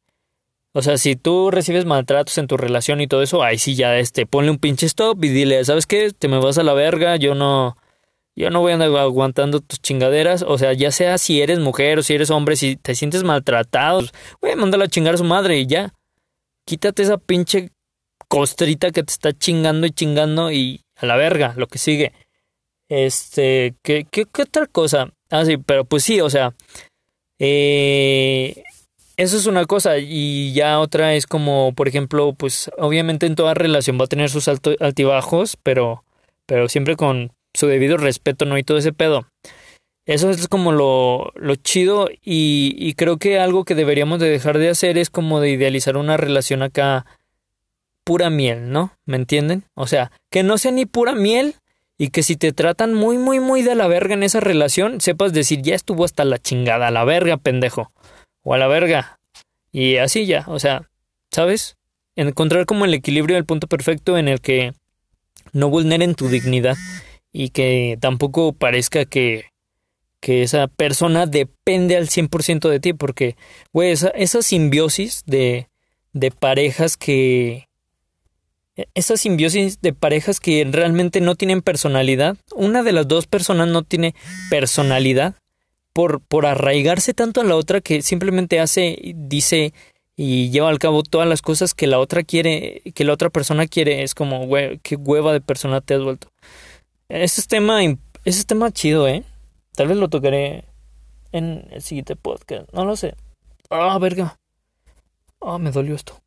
o 0.78 0.82
sea, 0.82 0.96
si 0.96 1.16
tú 1.16 1.50
recibes 1.50 1.86
maltratos 1.86 2.38
en 2.38 2.46
tu 2.46 2.56
relación 2.56 3.00
y 3.00 3.08
todo 3.08 3.20
eso, 3.20 3.42
ahí 3.42 3.58
sí 3.58 3.74
ya 3.74 3.98
este, 3.98 4.26
ponle 4.26 4.52
un 4.52 4.58
pinche 4.58 4.86
stop 4.86 5.24
y 5.24 5.28
dile, 5.28 5.64
¿sabes 5.64 5.86
qué? 5.86 6.12
Te 6.16 6.28
me 6.28 6.38
vas 6.38 6.56
a 6.56 6.62
la 6.62 6.72
verga, 6.72 7.16
yo 7.16 7.34
no 7.34 7.76
yo 8.36 8.50
no 8.50 8.60
voy 8.60 8.70
a 8.70 8.74
andar 8.74 8.94
aguantando 8.96 9.58
tus 9.58 9.80
chingaderas, 9.80 10.44
o 10.46 10.56
sea, 10.56 10.72
ya 10.72 10.92
sea 10.92 11.18
si 11.18 11.42
eres 11.42 11.58
mujer 11.58 11.98
o 11.98 12.04
si 12.04 12.14
eres 12.14 12.30
hombre, 12.30 12.54
si 12.54 12.76
te 12.76 12.94
sientes 12.94 13.24
maltratado, 13.24 14.02
güey, 14.40 14.54
mándala 14.54 14.84
a 14.84 14.88
chingar 14.88 15.14
a 15.14 15.18
su 15.18 15.24
madre 15.24 15.58
y 15.58 15.66
ya. 15.66 15.92
quítate 16.64 17.02
esa 17.02 17.18
pinche 17.18 17.70
costrita 18.28 18.92
que 18.92 19.02
te 19.02 19.10
está 19.10 19.32
chingando 19.32 19.84
y 19.84 19.90
chingando 19.90 20.52
y 20.52 20.82
a 20.94 21.06
la 21.06 21.16
verga, 21.16 21.54
lo 21.56 21.66
que 21.66 21.78
sigue. 21.78 22.12
Este, 22.88 23.74
¿qué, 23.82 24.06
qué, 24.08 24.26
qué 24.32 24.42
otra 24.42 24.66
cosa? 24.66 25.10
Ah, 25.28 25.44
sí, 25.44 25.56
pero 25.56 25.84
pues 25.84 26.04
sí, 26.04 26.20
o 26.20 26.30
sea, 26.30 26.54
eh, 27.40 28.62
eso 29.18 29.36
es 29.36 29.46
una 29.46 29.66
cosa 29.66 29.98
y 29.98 30.52
ya 30.52 30.78
otra 30.78 31.14
es 31.14 31.26
como, 31.26 31.72
por 31.74 31.88
ejemplo, 31.88 32.34
pues 32.34 32.70
obviamente 32.78 33.26
en 33.26 33.34
toda 33.34 33.52
relación 33.52 33.98
va 34.00 34.04
a 34.04 34.08
tener 34.08 34.30
sus 34.30 34.46
altibajos, 34.48 35.58
pero, 35.62 36.04
pero 36.46 36.68
siempre 36.68 36.94
con 36.94 37.32
su 37.52 37.66
debido 37.66 37.96
respeto, 37.96 38.44
¿no? 38.44 38.56
Y 38.56 38.62
todo 38.62 38.78
ese 38.78 38.92
pedo. 38.92 39.26
Eso 40.06 40.30
es 40.30 40.46
como 40.46 40.70
lo, 40.70 41.32
lo 41.34 41.56
chido 41.56 42.08
y, 42.22 42.76
y 42.78 42.94
creo 42.94 43.18
que 43.18 43.40
algo 43.40 43.64
que 43.64 43.74
deberíamos 43.74 44.20
de 44.20 44.30
dejar 44.30 44.56
de 44.56 44.70
hacer 44.70 44.96
es 44.96 45.10
como 45.10 45.40
de 45.40 45.50
idealizar 45.50 45.96
una 45.96 46.16
relación 46.16 46.62
acá 46.62 47.04
pura 48.04 48.30
miel, 48.30 48.70
¿no? 48.70 48.92
¿Me 49.04 49.16
entienden? 49.16 49.64
O 49.74 49.88
sea, 49.88 50.12
que 50.30 50.44
no 50.44 50.58
sea 50.58 50.70
ni 50.70 50.86
pura 50.86 51.16
miel 51.16 51.56
y 51.98 52.10
que 52.10 52.22
si 52.22 52.36
te 52.36 52.52
tratan 52.52 52.94
muy, 52.94 53.18
muy, 53.18 53.40
muy 53.40 53.62
de 53.62 53.74
la 53.74 53.88
verga 53.88 54.14
en 54.14 54.22
esa 54.22 54.38
relación, 54.38 55.00
sepas 55.00 55.32
decir, 55.32 55.60
ya 55.60 55.74
estuvo 55.74 56.04
hasta 56.04 56.24
la 56.24 56.38
chingada, 56.38 56.92
la 56.92 57.04
verga, 57.04 57.36
pendejo. 57.36 57.90
O 58.42 58.54
a 58.54 58.58
la 58.58 58.66
verga. 58.66 59.18
Y 59.72 59.96
así 59.96 60.26
ya, 60.26 60.44
o 60.48 60.58
sea, 60.58 60.88
¿sabes? 61.30 61.76
Encontrar 62.16 62.66
como 62.66 62.84
el 62.84 62.94
equilibrio 62.94 63.36
del 63.36 63.44
punto 63.44 63.66
perfecto 63.66 64.18
en 64.18 64.28
el 64.28 64.40
que 64.40 64.72
no 65.52 65.68
vulneren 65.68 66.14
tu 66.14 66.28
dignidad 66.28 66.76
y 67.32 67.50
que 67.50 67.98
tampoco 68.00 68.52
parezca 68.52 69.04
que 69.04 69.46
que 70.20 70.42
esa 70.42 70.66
persona 70.66 71.26
depende 71.26 71.96
al 71.96 72.08
100% 72.08 72.68
de 72.68 72.80
ti, 72.80 72.92
porque, 72.92 73.36
güey, 73.72 73.90
esa, 73.90 74.08
esa 74.08 74.42
simbiosis 74.42 75.22
de, 75.26 75.68
de 76.12 76.30
parejas 76.30 76.96
que... 76.96 77.66
Esa 78.94 79.16
simbiosis 79.16 79.80
de 79.80 79.92
parejas 79.92 80.38
que 80.38 80.64
realmente 80.70 81.20
no 81.20 81.34
tienen 81.34 81.62
personalidad, 81.62 82.36
una 82.54 82.84
de 82.84 82.92
las 82.92 83.08
dos 83.08 83.26
personas 83.26 83.66
no 83.68 83.82
tiene 83.82 84.14
personalidad 84.50 85.34
por, 85.98 86.20
por 86.20 86.46
arraigarse 86.46 87.12
tanto 87.12 87.40
a 87.40 87.44
la 87.44 87.56
otra 87.56 87.80
que 87.80 88.02
simplemente 88.02 88.60
hace, 88.60 89.00
dice 89.16 89.74
y 90.14 90.48
lleva 90.50 90.68
al 90.68 90.78
cabo 90.78 91.02
todas 91.02 91.26
las 91.26 91.42
cosas 91.42 91.74
que 91.74 91.88
la 91.88 91.98
otra 91.98 92.22
quiere, 92.22 92.82
que 92.94 93.02
la 93.02 93.12
otra 93.12 93.30
persona 93.30 93.66
quiere, 93.66 94.04
es 94.04 94.14
como, 94.14 94.46
güey, 94.46 94.78
qué 94.78 94.94
hueva 94.94 95.32
de 95.32 95.40
persona 95.40 95.80
te 95.80 95.94
has 95.94 96.04
vuelto. 96.04 96.28
Ese 97.08 97.40
es 97.40 97.48
tema, 97.48 97.82
ese 97.82 97.98
es 98.24 98.46
tema 98.46 98.70
chido, 98.70 99.08
¿eh? 99.08 99.24
Tal 99.74 99.88
vez 99.88 99.96
lo 99.96 100.08
tocaré 100.08 100.66
en 101.32 101.66
el 101.72 101.82
siguiente 101.82 102.14
podcast. 102.14 102.72
No 102.72 102.84
lo 102.84 102.94
sé. 102.94 103.16
Ah, 103.68 103.98
verga. 103.98 104.38
Ah, 105.40 105.58
me 105.58 105.72
dolió 105.72 105.96
esto. 105.96 106.22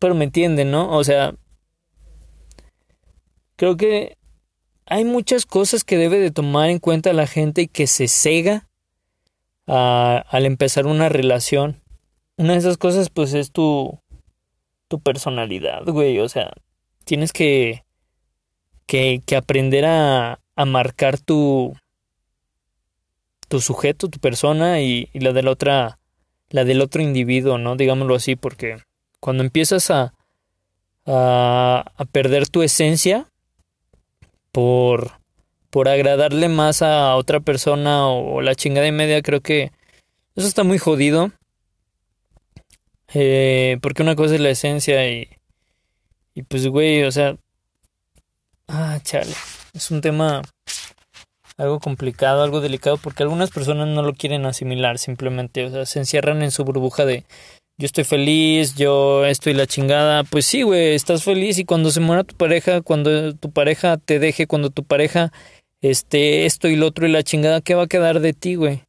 Pero 0.00 0.16
me 0.16 0.24
entienden, 0.24 0.72
¿no? 0.72 0.96
O 0.96 1.04
sea, 1.04 1.36
creo 3.54 3.76
que 3.76 4.16
hay 4.86 5.04
muchas 5.04 5.46
cosas 5.46 5.84
que 5.84 5.96
debe 5.96 6.18
de 6.18 6.30
tomar 6.30 6.70
en 6.70 6.78
cuenta 6.78 7.12
la 7.12 7.26
gente 7.26 7.62
y 7.62 7.68
que 7.68 7.86
se 7.86 8.08
cega 8.08 8.68
al 9.66 10.46
empezar 10.46 10.86
una 10.86 11.08
relación. 11.08 11.80
Una 12.36 12.52
de 12.52 12.58
esas 12.58 12.76
cosas, 12.76 13.08
pues, 13.10 13.32
es 13.32 13.50
tu, 13.50 13.98
tu 14.88 15.00
personalidad, 15.00 15.84
güey. 15.84 16.18
O 16.18 16.28
sea, 16.28 16.52
tienes 17.04 17.32
que, 17.32 17.84
que, 18.86 19.22
que 19.24 19.36
aprender 19.36 19.86
a, 19.86 20.40
a 20.56 20.64
marcar 20.64 21.18
tu, 21.18 21.74
tu 23.48 23.60
sujeto, 23.60 24.08
tu 24.08 24.18
persona 24.18 24.80
y, 24.80 25.08
la 25.14 25.32
de 25.32 25.42
la 25.42 25.50
otra, 25.50 25.98
la 26.50 26.64
del 26.64 26.82
otro 26.82 27.02
individuo, 27.02 27.56
¿no? 27.56 27.76
Digámoslo 27.76 28.14
así, 28.14 28.36
porque 28.36 28.78
cuando 29.20 29.42
empiezas 29.42 29.90
a, 29.90 30.12
a, 31.06 31.92
a 31.96 32.04
perder 32.04 32.48
tu 32.48 32.62
esencia 32.62 33.28
por, 34.54 35.10
por 35.70 35.88
agradarle 35.88 36.48
más 36.48 36.80
a 36.80 37.16
otra 37.16 37.40
persona 37.40 38.06
o, 38.06 38.40
la 38.40 38.54
chingada 38.54 38.86
y 38.86 38.92
media, 38.92 39.20
creo 39.20 39.40
que 39.40 39.72
eso 40.36 40.46
está 40.46 40.62
muy 40.62 40.78
jodido. 40.78 41.32
Eh, 43.12 43.78
porque 43.82 44.02
una 44.02 44.14
cosa 44.14 44.36
es 44.36 44.40
la 44.40 44.50
esencia 44.50 45.10
y, 45.10 45.28
y 46.34 46.44
pues, 46.44 46.68
güey, 46.68 47.02
o 47.02 47.10
sea, 47.10 47.36
ah, 48.68 49.00
chale, 49.02 49.34
es 49.72 49.90
un 49.90 50.00
tema 50.00 50.42
algo 51.56 51.80
complicado, 51.80 52.44
algo 52.44 52.60
delicado, 52.60 52.96
porque 52.96 53.24
algunas 53.24 53.50
personas 53.50 53.88
no 53.88 54.02
lo 54.02 54.14
quieren 54.14 54.46
asimilar 54.46 54.98
simplemente, 54.98 55.64
o 55.64 55.70
sea, 55.70 55.86
se 55.86 55.98
encierran 55.98 56.42
en 56.42 56.52
su 56.52 56.64
burbuja 56.64 57.04
de 57.04 57.24
yo 57.76 57.86
estoy 57.86 58.04
feliz, 58.04 58.76
yo 58.76 59.26
estoy 59.26 59.54
la 59.54 59.66
chingada, 59.66 60.22
pues 60.24 60.46
sí, 60.46 60.62
güey, 60.62 60.94
estás 60.94 61.24
feliz 61.24 61.58
y 61.58 61.64
cuando 61.64 61.90
se 61.90 62.00
muera 62.00 62.24
tu 62.24 62.36
pareja, 62.36 62.82
cuando 62.82 63.34
tu 63.34 63.50
pareja 63.50 63.96
te 63.96 64.18
deje, 64.18 64.46
cuando 64.46 64.70
tu 64.70 64.84
pareja 64.84 65.32
este 65.80 66.46
esto 66.46 66.68
y 66.68 66.76
lo 66.76 66.86
otro 66.86 67.06
y 67.06 67.10
la 67.10 67.22
chingada, 67.22 67.60
¿qué 67.60 67.74
va 67.74 67.84
a 67.84 67.88
quedar 67.88 68.20
de 68.20 68.32
ti, 68.32 68.54
güey? 68.54 68.82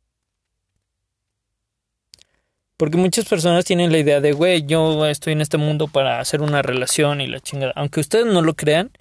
Porque 2.77 2.97
muchas 2.97 3.25
personas 3.25 3.65
tienen 3.65 3.91
la 3.91 3.99
idea 3.99 4.19
de, 4.21 4.33
güey, 4.33 4.65
yo 4.65 5.05
estoy 5.07 5.33
en 5.33 5.41
este 5.41 5.57
mundo 5.57 5.87
para 5.87 6.19
hacer 6.19 6.41
una 6.41 6.61
relación 6.61 7.21
y 7.21 7.27
la 7.27 7.39
chingada. 7.39 7.71
Aunque 7.75 8.01
ustedes 8.01 8.25
no 8.25 8.41
lo 8.41 8.53
crean, 8.53 8.91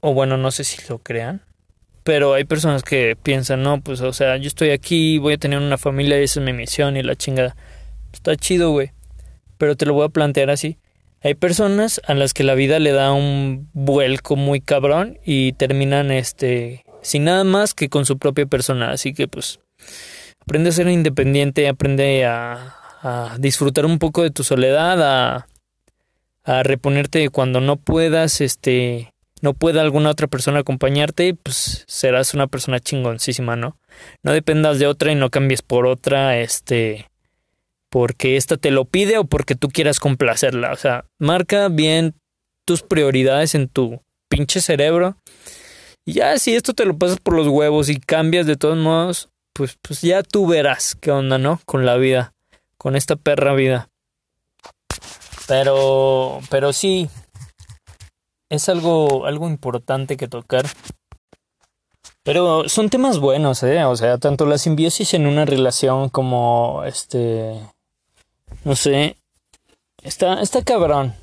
o 0.00 0.14
bueno, 0.14 0.38
no 0.38 0.50
sé 0.50 0.64
si 0.64 0.78
lo 0.88 0.98
crean, 0.98 1.42
pero 2.02 2.34
hay 2.34 2.44
personas 2.44 2.82
que 2.82 3.16
piensan, 3.22 3.62
no, 3.62 3.80
pues, 3.80 4.00
o 4.00 4.12
sea, 4.12 4.38
yo 4.38 4.48
estoy 4.48 4.70
aquí, 4.70 5.18
voy 5.18 5.34
a 5.34 5.38
tener 5.38 5.58
una 5.58 5.78
familia 5.78 6.18
y 6.20 6.24
esa 6.24 6.40
es 6.40 6.46
mi 6.46 6.52
misión 6.52 6.96
y 6.96 7.02
la 7.02 7.14
chingada. 7.14 7.56
Está 8.16 8.34
chido, 8.34 8.70
güey. 8.70 8.92
Pero 9.58 9.76
te 9.76 9.86
lo 9.86 9.94
voy 9.94 10.06
a 10.06 10.08
plantear 10.08 10.50
así. 10.50 10.78
Hay 11.22 11.34
personas 11.34 12.00
a 12.06 12.14
las 12.14 12.34
que 12.34 12.44
la 12.44 12.54
vida 12.54 12.78
le 12.78 12.92
da 12.92 13.12
un 13.12 13.68
vuelco 13.72 14.36
muy 14.36 14.60
cabrón 14.60 15.18
y 15.24 15.52
terminan, 15.52 16.10
este, 16.10 16.84
sin 17.02 17.24
nada 17.24 17.44
más 17.44 17.74
que 17.74 17.88
con 17.88 18.06
su 18.06 18.18
propia 18.18 18.46
persona. 18.46 18.90
Así 18.90 19.14
que, 19.14 19.28
pues, 19.28 19.60
aprende 20.40 20.70
a 20.70 20.72
ser 20.72 20.88
independiente, 20.88 21.68
aprende 21.68 22.24
a, 22.24 22.74
a 23.02 23.36
disfrutar 23.38 23.86
un 23.86 23.98
poco 23.98 24.22
de 24.22 24.30
tu 24.30 24.44
soledad, 24.44 25.02
a, 25.02 25.46
a 26.44 26.62
reponerte 26.62 27.28
cuando 27.28 27.60
no 27.60 27.76
puedas, 27.76 28.40
este, 28.40 29.12
no 29.42 29.54
pueda 29.54 29.82
alguna 29.82 30.10
otra 30.10 30.26
persona 30.26 30.60
acompañarte, 30.60 31.34
pues 31.34 31.84
serás 31.86 32.34
una 32.34 32.46
persona 32.46 32.80
chingoncísima, 32.80 33.56
¿no? 33.56 33.78
No 34.22 34.32
dependas 34.32 34.78
de 34.78 34.86
otra 34.86 35.12
y 35.12 35.14
no 35.14 35.30
cambies 35.30 35.62
por 35.62 35.86
otra, 35.86 36.38
este, 36.38 37.08
porque 37.90 38.36
esta 38.36 38.56
te 38.56 38.70
lo 38.70 38.84
pide 38.84 39.18
o 39.18 39.24
porque 39.24 39.54
tú 39.54 39.68
quieras 39.68 40.00
complacerla. 40.00 40.72
O 40.72 40.76
sea, 40.76 41.06
marca 41.18 41.68
bien 41.68 42.14
tus 42.66 42.82
prioridades 42.82 43.54
en 43.54 43.68
tu 43.68 44.02
pinche 44.28 44.60
cerebro. 44.60 45.16
Y 46.04 46.14
ya 46.14 46.38
si 46.38 46.54
esto 46.54 46.72
te 46.72 46.84
lo 46.84 46.96
pasas 46.96 47.18
por 47.18 47.34
los 47.34 47.48
huevos 47.48 47.88
y 47.88 47.98
cambias 47.98 48.46
de 48.46 48.56
todos 48.56 48.76
modos, 48.76 49.28
pues, 49.52 49.76
pues 49.80 50.02
ya 50.02 50.22
tú 50.22 50.46
verás 50.46 50.94
qué 50.94 51.10
onda, 51.10 51.38
¿no? 51.38 51.60
Con 51.64 51.86
la 51.86 51.96
vida, 51.96 52.34
con 52.78 52.94
esta 52.94 53.16
perra 53.16 53.54
vida. 53.54 53.88
Pero, 55.48 56.40
pero 56.50 56.72
sí, 56.72 57.08
es 58.50 58.68
algo, 58.68 59.26
algo 59.26 59.48
importante 59.48 60.16
que 60.16 60.28
tocar. 60.28 60.66
Pero 62.22 62.68
son 62.68 62.90
temas 62.90 63.18
buenos, 63.18 63.62
¿eh? 63.62 63.84
O 63.84 63.96
sea, 63.96 64.18
tanto 64.18 64.46
la 64.46 64.58
simbiosis 64.58 65.14
en 65.14 65.26
una 65.26 65.44
relación 65.44 66.08
como 66.08 66.82
este... 66.84 67.54
No 68.64 68.76
sé. 68.76 69.16
Está, 70.02 70.40
está 70.42 70.62
cabrón. 70.62 71.14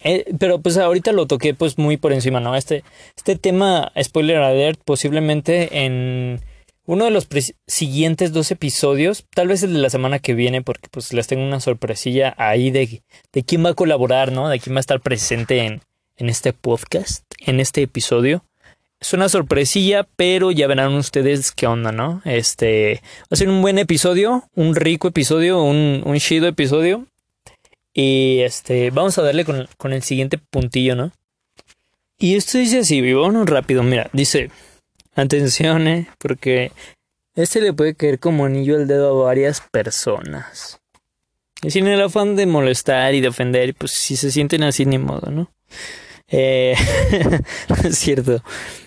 Eh, 0.00 0.24
pero 0.38 0.60
pues 0.60 0.76
ahorita 0.76 1.12
lo 1.12 1.26
toqué 1.26 1.54
pues 1.54 1.76
muy 1.76 1.96
por 1.96 2.12
encima, 2.12 2.40
¿no? 2.40 2.54
Este, 2.54 2.84
este 3.16 3.36
tema, 3.36 3.92
spoiler 4.00 4.38
alert, 4.38 4.80
posiblemente 4.84 5.84
en 5.84 6.40
uno 6.84 7.04
de 7.04 7.10
los 7.10 7.28
siguientes 7.66 8.32
dos 8.32 8.50
episodios, 8.50 9.26
tal 9.34 9.48
vez 9.48 9.62
el 9.62 9.74
de 9.74 9.80
la 9.80 9.90
semana 9.90 10.20
que 10.20 10.34
viene, 10.34 10.62
porque 10.62 10.88
pues 10.90 11.12
les 11.12 11.26
tengo 11.26 11.42
una 11.42 11.60
sorpresilla 11.60 12.34
ahí 12.38 12.70
de, 12.70 13.02
de 13.32 13.42
quién 13.42 13.64
va 13.64 13.70
a 13.70 13.74
colaborar, 13.74 14.32
¿no? 14.32 14.48
De 14.48 14.58
quién 14.58 14.74
va 14.74 14.78
a 14.78 14.80
estar 14.80 15.00
presente 15.00 15.66
en, 15.66 15.82
en 16.16 16.28
este 16.28 16.52
podcast, 16.52 17.24
en 17.40 17.60
este 17.60 17.82
episodio. 17.82 18.44
Es 19.00 19.12
una 19.12 19.28
sorpresilla, 19.28 20.06
pero 20.16 20.50
ya 20.50 20.66
verán 20.66 20.94
ustedes 20.94 21.52
qué 21.52 21.66
onda, 21.66 21.92
¿no? 21.92 22.20
Este 22.24 23.00
va 23.22 23.28
a 23.30 23.36
ser 23.36 23.48
un 23.48 23.62
buen 23.62 23.78
episodio, 23.78 24.44
un 24.54 24.74
rico 24.74 25.08
episodio, 25.08 25.62
un, 25.62 26.02
un 26.04 26.18
chido 26.18 26.48
episodio. 26.48 27.06
Y 27.94 28.40
este, 28.40 28.90
vamos 28.90 29.16
a 29.18 29.22
darle 29.22 29.44
con, 29.44 29.68
con 29.76 29.92
el 29.92 30.02
siguiente 30.02 30.38
puntillo, 30.38 30.96
¿no? 30.96 31.12
Y 32.18 32.34
esto 32.34 32.58
dice 32.58 32.80
así, 32.80 33.00
vámonos 33.12 33.48
rápido, 33.48 33.84
mira, 33.84 34.10
dice, 34.12 34.50
atención, 35.14 35.86
¿eh? 35.86 36.08
Porque 36.18 36.72
este 37.36 37.60
le 37.60 37.72
puede 37.72 37.94
caer 37.94 38.18
como 38.18 38.44
anillo 38.44 38.74
al 38.74 38.88
dedo 38.88 39.22
a 39.22 39.26
varias 39.26 39.60
personas. 39.60 40.80
Y 41.62 41.70
sin 41.70 41.86
el 41.86 42.00
afán 42.00 42.34
de 42.34 42.46
molestar 42.46 43.14
y 43.14 43.20
de 43.20 43.28
ofender, 43.28 43.74
pues 43.74 43.92
si 43.92 44.16
se 44.16 44.32
sienten 44.32 44.64
así, 44.64 44.84
ni 44.84 44.98
modo, 44.98 45.30
¿no? 45.30 45.50
Eh, 46.28 46.74
es 47.84 47.98
cierto. 47.98 48.42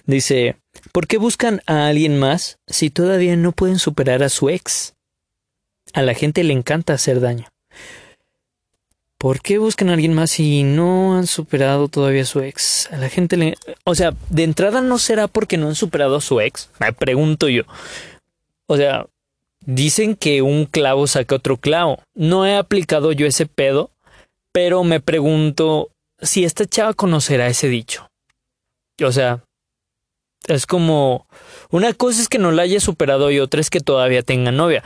Dice, 0.06 0.56
¿por 0.92 1.08
qué 1.08 1.18
buscan 1.18 1.62
a 1.66 1.88
alguien 1.88 2.20
más 2.20 2.58
si 2.68 2.90
todavía 2.90 3.36
no 3.36 3.52
pueden 3.52 3.80
superar 3.80 4.24
a 4.24 4.30
su 4.30 4.50
ex? 4.50 4.94
A 5.94 6.02
la 6.02 6.14
gente 6.14 6.44
le 6.44 6.54
encanta 6.54 6.94
hacer 6.94 7.20
daño. 7.20 7.48
¿Por 9.18 9.42
qué 9.42 9.60
buscan 9.60 9.90
a 9.90 9.94
alguien 9.94 10.14
más 10.14 10.32
si 10.32 10.64
no 10.64 11.16
han 11.16 11.28
superado 11.28 11.90
todavía 11.90 12.24
a 12.24 12.26
su 12.26 12.40
ex? 12.40 12.90
A 12.92 12.98
la 12.98 13.08
gente 13.08 13.38
le... 13.38 13.56
O 13.84 13.94
sea, 13.94 14.16
de 14.30 14.44
entrada 14.44 14.82
no 14.82 14.98
será 14.98 15.28
porque 15.28 15.58
no 15.58 15.68
han 15.68 15.76
superado 15.76 16.16
a 16.16 16.22
su 16.22 16.42
ex. 16.42 16.72
Me 16.80 16.92
pregunto 16.92 17.48
yo. 17.48 17.62
O 18.66 18.78
sea, 18.78 19.06
dicen 19.64 20.16
que 20.16 20.42
un 20.42 20.66
clavo 20.66 21.06
saca 21.06 21.36
otro 21.36 21.58
clavo. 21.58 22.00
No 22.16 22.48
he 22.48 22.56
aplicado 22.56 23.12
yo 23.12 23.28
ese 23.28 23.46
pedo, 23.46 23.92
pero 24.52 24.84
me 24.84 25.00
pregunto 25.00 25.91
si 26.22 26.44
esta 26.44 26.66
chava 26.66 26.94
conocerá 26.94 27.48
ese 27.48 27.68
dicho. 27.68 28.08
O 29.04 29.12
sea, 29.12 29.44
es 30.48 30.66
como... 30.66 31.28
Una 31.70 31.94
cosa 31.94 32.22
es 32.22 32.28
que 32.28 32.38
no 32.38 32.52
la 32.52 32.64
haya 32.64 32.80
superado 32.80 33.32
y 33.32 33.40
otra 33.40 33.62
es 33.62 33.70
que 33.70 33.80
todavía 33.80 34.24
tenga 34.24 34.52
novia. 34.52 34.84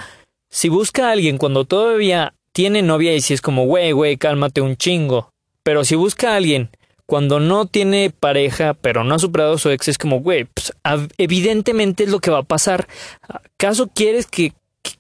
Si 0.50 0.70
busca 0.70 1.10
a 1.10 1.12
alguien 1.12 1.38
cuando 1.38 1.66
todavía 1.66 2.34
tiene 2.52 2.82
novia 2.82 3.14
y 3.14 3.22
si 3.22 3.34
es 3.34 3.42
como, 3.42 3.66
güey, 3.66 3.92
güey, 3.92 4.18
cálmate 4.18 4.62
un 4.62 4.78
chingo. 4.78 5.30
Pero 5.64 5.84
si 5.84 5.96
busca 5.96 6.34
a 6.34 6.36
alguien 6.38 6.70
cuando 7.06 7.40
no 7.40 7.66
tiene 7.66 8.12
pareja, 8.12 8.74
pero 8.74 9.04
no 9.04 9.16
ha 9.16 9.20
superado 9.20 9.58
su 9.58 9.70
ex, 9.70 9.88
es 9.88 9.98
como, 9.98 10.22
güey, 10.22 10.46
pues, 10.46 10.74
evidentemente 11.18 12.04
es 12.04 12.10
lo 12.10 12.20
que 12.20 12.32
va 12.32 12.40
a 12.40 12.44
pasar. 12.44 12.88
¿Acaso 13.28 13.88
quieres 13.88 14.28
que... 14.28 14.54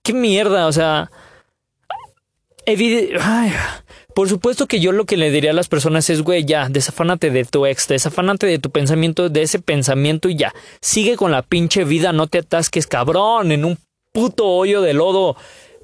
¿Qué, 0.04 0.14
mierda? 0.14 0.68
O 0.68 0.72
sea... 0.72 1.12
por 4.16 4.30
supuesto 4.30 4.66
que 4.66 4.80
yo 4.80 4.92
lo 4.92 5.06
que 5.06 5.18
le 5.18 5.30
diría 5.30 5.52
a 5.52 5.54
las 5.54 5.68
personas 5.68 6.10
es, 6.10 6.24
güey, 6.24 6.46
ya, 6.46 6.70
desafánate 6.70 7.30
de 7.30 7.46
tu 7.46 7.68
ex, 7.68 7.88
desafánate 7.88 8.48
de 8.48 8.58
tu 8.58 8.72
pensamiento, 8.72 9.30
de 9.30 9.44
ese 9.44 9.60
pensamiento 9.60 10.30
y 10.30 10.36
ya. 10.36 10.56
Sigue 10.82 11.18
con 11.18 11.32
la 11.32 11.44
pinche 11.44 11.84
vida, 11.84 12.14
no 12.14 12.26
te 12.26 12.40
atasques, 12.40 12.88
cabrón, 12.88 13.52
en 13.52 13.66
un 13.66 13.78
puto 14.12 14.48
hoyo 14.48 14.82
de 14.82 14.94
lodo 14.94 15.36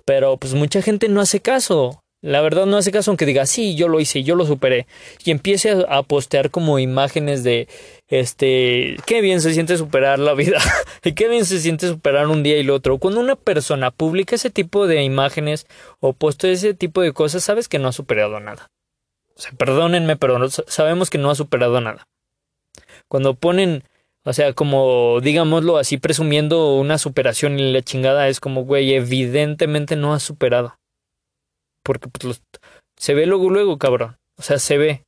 pero 0.06 0.38
pues 0.38 0.54
mucha 0.54 0.82
gente 0.82 1.08
no 1.08 1.22
hace 1.22 1.40
caso. 1.40 2.01
La 2.22 2.42
verdad 2.42 2.68
no 2.68 2.78
hace 2.78 2.92
caso 2.92 3.10
aunque 3.10 3.26
diga, 3.26 3.48
sí, 3.48 3.76
yo 3.76 3.88
lo 3.88 4.00
hice, 4.00 4.24
yo 4.24 4.36
lo 4.36 4.46
superé. 4.46 4.86
Y 5.26 5.32
empiece 5.32 5.86
a, 5.88 6.04
postear 6.04 6.52
como 6.52 6.78
imágenes 6.78 7.44
de, 7.44 7.68
este, 8.10 8.98
qué 9.08 9.22
bien 9.22 9.42
se 9.42 9.54
siente 9.54 9.76
superar 9.76 10.20
la 10.20 10.36
vida. 10.36 10.60
y 11.04 11.14
qué 11.14 11.28
bien 11.28 11.46
se 11.46 11.60
siente 11.60 11.88
superar 11.88 12.28
un 12.28 12.44
día 12.44 12.58
y 12.58 12.62
el 12.62 12.70
otro. 12.70 13.00
Cuando 13.00 13.20
una 13.20 13.36
persona 13.36 13.90
publica 13.90 14.36
ese 14.36 14.52
tipo 14.52 14.86
de 14.86 15.04
imágenes 15.04 15.66
o 16.00 16.14
postea 16.14 16.52
ese 16.52 16.76
tipo 16.76 17.02
de 17.02 17.12
cosas, 17.12 17.44
sabes 17.44 17.68
que 17.68 17.80
no 17.80 17.88
ha 17.88 17.94
superado 17.94 18.40
nada. 18.40 18.70
O 19.36 19.42
sea, 19.42 19.52
perdónenme, 19.58 20.16
pero 20.16 20.48
sabemos 20.50 21.10
que 21.10 21.18
no 21.18 21.32
ha 21.32 21.36
superado 21.36 21.82
nada. 21.82 22.08
Cuando 23.08 23.34
ponen 23.34 23.84
o 24.24 24.34
sea, 24.34 24.54
como 24.54 25.20
digámoslo 25.22 25.78
así, 25.78 25.98
presumiendo 25.98 26.76
una 26.76 27.00
superación 27.00 27.60
y 27.60 27.74
la 27.74 27.82
chingada 27.82 28.28
es 28.28 28.40
como, 28.40 28.64
güey, 28.66 28.94
evidentemente 28.94 29.96
no 29.96 30.14
has 30.14 30.22
superado. 30.22 30.76
Porque 31.84 32.10
pues, 32.10 32.42
se 32.98 33.14
ve 33.14 33.26
luego, 33.26 33.50
luego, 33.50 33.78
cabrón. 33.78 34.18
O 34.38 34.44
sea, 34.44 34.60
se 34.60 34.78
ve. 34.78 35.04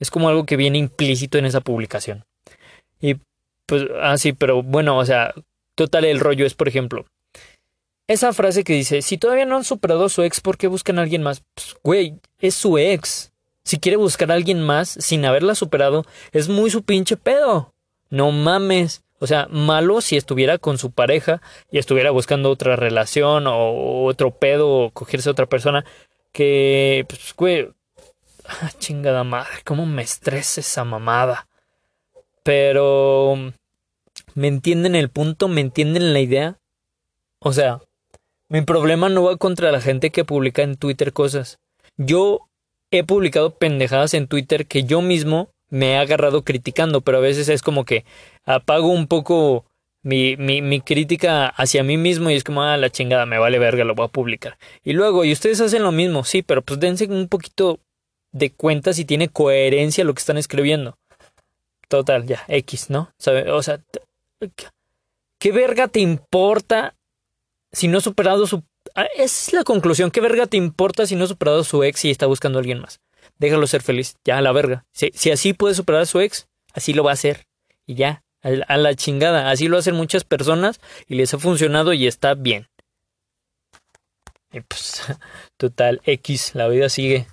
Es 0.00 0.10
como 0.10 0.28
algo 0.28 0.44
que 0.44 0.56
viene 0.56 0.78
implícito 0.78 1.38
en 1.38 1.46
esa 1.46 1.60
publicación. 1.60 2.24
Y 3.00 3.16
pues, 3.66 3.84
ah, 4.00 4.18
sí, 4.18 4.32
pero 4.32 4.62
bueno, 4.62 4.98
o 4.98 5.04
sea, 5.04 5.32
total, 5.74 6.04
el 6.04 6.20
rollo 6.20 6.46
es, 6.46 6.54
por 6.54 6.68
ejemplo, 6.68 7.06
esa 8.06 8.32
frase 8.32 8.64
que 8.64 8.74
dice, 8.74 9.00
si 9.02 9.16
todavía 9.16 9.46
no 9.46 9.56
han 9.56 9.64
superado 9.64 10.04
a 10.04 10.08
su 10.08 10.22
ex, 10.22 10.40
¿por 10.40 10.58
qué 10.58 10.66
buscan 10.66 10.98
a 10.98 11.02
alguien 11.02 11.22
más? 11.22 11.42
Pues, 11.54 11.76
güey, 11.82 12.20
es 12.38 12.54
su 12.54 12.76
ex. 12.76 13.32
Si 13.64 13.78
quiere 13.78 13.96
buscar 13.96 14.30
a 14.30 14.34
alguien 14.34 14.60
más 14.60 14.90
sin 14.90 15.24
haberla 15.24 15.54
superado, 15.54 16.04
es 16.32 16.48
muy 16.48 16.70
su 16.70 16.82
pinche 16.82 17.16
pedo. 17.16 17.72
No 18.10 18.30
mames. 18.30 19.03
O 19.24 19.26
sea, 19.26 19.48
malo 19.50 20.02
si 20.02 20.18
estuviera 20.18 20.58
con 20.58 20.76
su 20.76 20.90
pareja 20.90 21.40
y 21.70 21.78
estuviera 21.78 22.10
buscando 22.10 22.50
otra 22.50 22.76
relación 22.76 23.46
o 23.46 24.04
otro 24.04 24.32
pedo 24.32 24.68
o 24.68 24.90
cogerse 24.90 25.30
a 25.30 25.32
otra 25.32 25.46
persona 25.46 25.86
que, 26.30 27.06
pues, 27.08 27.32
güey, 27.34 27.70
ah, 28.44 28.70
chingada 28.78 29.24
madre, 29.24 29.62
cómo 29.64 29.86
me 29.86 30.02
estresa 30.02 30.60
esa 30.60 30.84
mamada. 30.84 31.48
Pero, 32.42 33.38
¿me 34.34 34.48
entienden 34.48 34.94
el 34.94 35.08
punto? 35.08 35.48
¿Me 35.48 35.62
entienden 35.62 36.12
la 36.12 36.20
idea? 36.20 36.58
O 37.38 37.54
sea, 37.54 37.80
mi 38.50 38.60
problema 38.60 39.08
no 39.08 39.22
va 39.22 39.38
contra 39.38 39.72
la 39.72 39.80
gente 39.80 40.10
que 40.10 40.26
publica 40.26 40.60
en 40.60 40.76
Twitter 40.76 41.14
cosas. 41.14 41.60
Yo 41.96 42.40
he 42.90 43.04
publicado 43.04 43.54
pendejadas 43.54 44.12
en 44.12 44.28
Twitter 44.28 44.66
que 44.66 44.84
yo 44.84 45.00
mismo 45.00 45.48
me 45.70 45.92
he 45.92 45.96
agarrado 45.96 46.44
criticando, 46.44 47.00
pero 47.00 47.18
a 47.18 47.22
veces 47.22 47.48
es 47.48 47.62
como 47.62 47.86
que 47.86 48.04
apago 48.44 48.88
un 48.88 49.06
poco 49.06 49.64
mi, 50.02 50.36
mi, 50.36 50.62
mi, 50.62 50.80
crítica 50.80 51.46
hacia 51.48 51.82
mí 51.82 51.96
mismo 51.96 52.30
y 52.30 52.34
es 52.34 52.44
como, 52.44 52.62
ah, 52.62 52.76
la 52.76 52.90
chingada, 52.90 53.26
me 53.26 53.38
vale 53.38 53.58
verga, 53.58 53.84
lo 53.84 53.94
voy 53.94 54.06
a 54.06 54.08
publicar. 54.08 54.58
Y 54.82 54.92
luego, 54.92 55.24
y 55.24 55.32
ustedes 55.32 55.60
hacen 55.60 55.82
lo 55.82 55.92
mismo, 55.92 56.24
sí, 56.24 56.42
pero 56.42 56.62
pues 56.62 56.78
dense 56.80 57.06
un 57.06 57.28
poquito 57.28 57.80
de 58.32 58.52
cuenta 58.52 58.92
si 58.92 59.04
tiene 59.04 59.28
coherencia 59.28 60.04
lo 60.04 60.14
que 60.14 60.20
están 60.20 60.36
escribiendo. 60.36 60.98
Total, 61.88 62.26
ya, 62.26 62.44
X, 62.48 62.90
¿no? 62.90 63.12
O 63.50 63.62
sea, 63.62 63.80
¿qué 65.38 65.52
verga 65.52 65.88
te 65.88 66.00
importa 66.00 66.94
si 67.72 67.88
no 67.88 67.98
ha 67.98 68.00
superado 68.00 68.46
su... 68.46 68.62
Ah, 68.94 69.06
esa 69.16 69.24
es 69.24 69.52
la 69.52 69.64
conclusión, 69.64 70.10
¿qué 70.10 70.20
verga 70.20 70.46
te 70.46 70.56
importa 70.56 71.06
si 71.06 71.16
no 71.16 71.24
ha 71.24 71.28
superado 71.28 71.64
su 71.64 71.82
ex 71.82 72.04
y 72.04 72.10
está 72.10 72.26
buscando 72.26 72.58
a 72.58 72.60
alguien 72.60 72.80
más? 72.80 73.00
déjalo 73.38 73.66
ser 73.66 73.82
feliz, 73.82 74.16
ya 74.24 74.40
la 74.40 74.52
verga. 74.52 74.84
Si, 74.92 75.10
si 75.14 75.30
así 75.30 75.52
puede 75.52 75.74
superar 75.74 76.02
a 76.02 76.06
su 76.06 76.20
ex, 76.20 76.48
así 76.72 76.92
lo 76.92 77.04
va 77.04 77.10
a 77.10 77.14
hacer. 77.14 77.46
Y 77.86 77.94
ya, 77.94 78.22
a, 78.44 78.76
la 78.76 78.94
chingada. 78.94 79.50
Así 79.50 79.68
lo 79.68 79.78
hacen 79.78 79.94
muchas 79.94 80.24
personas 80.24 80.80
y 81.08 81.16
les 81.16 81.32
ha 81.34 81.38
funcionado 81.38 81.92
y 81.92 82.06
está 82.06 82.34
bien. 82.34 82.68
Y 84.52 84.60
pues, 84.60 85.02
total, 85.56 86.00
X, 86.04 86.54
la 86.54 86.68
vida 86.68 86.88
sigue. 86.88 87.26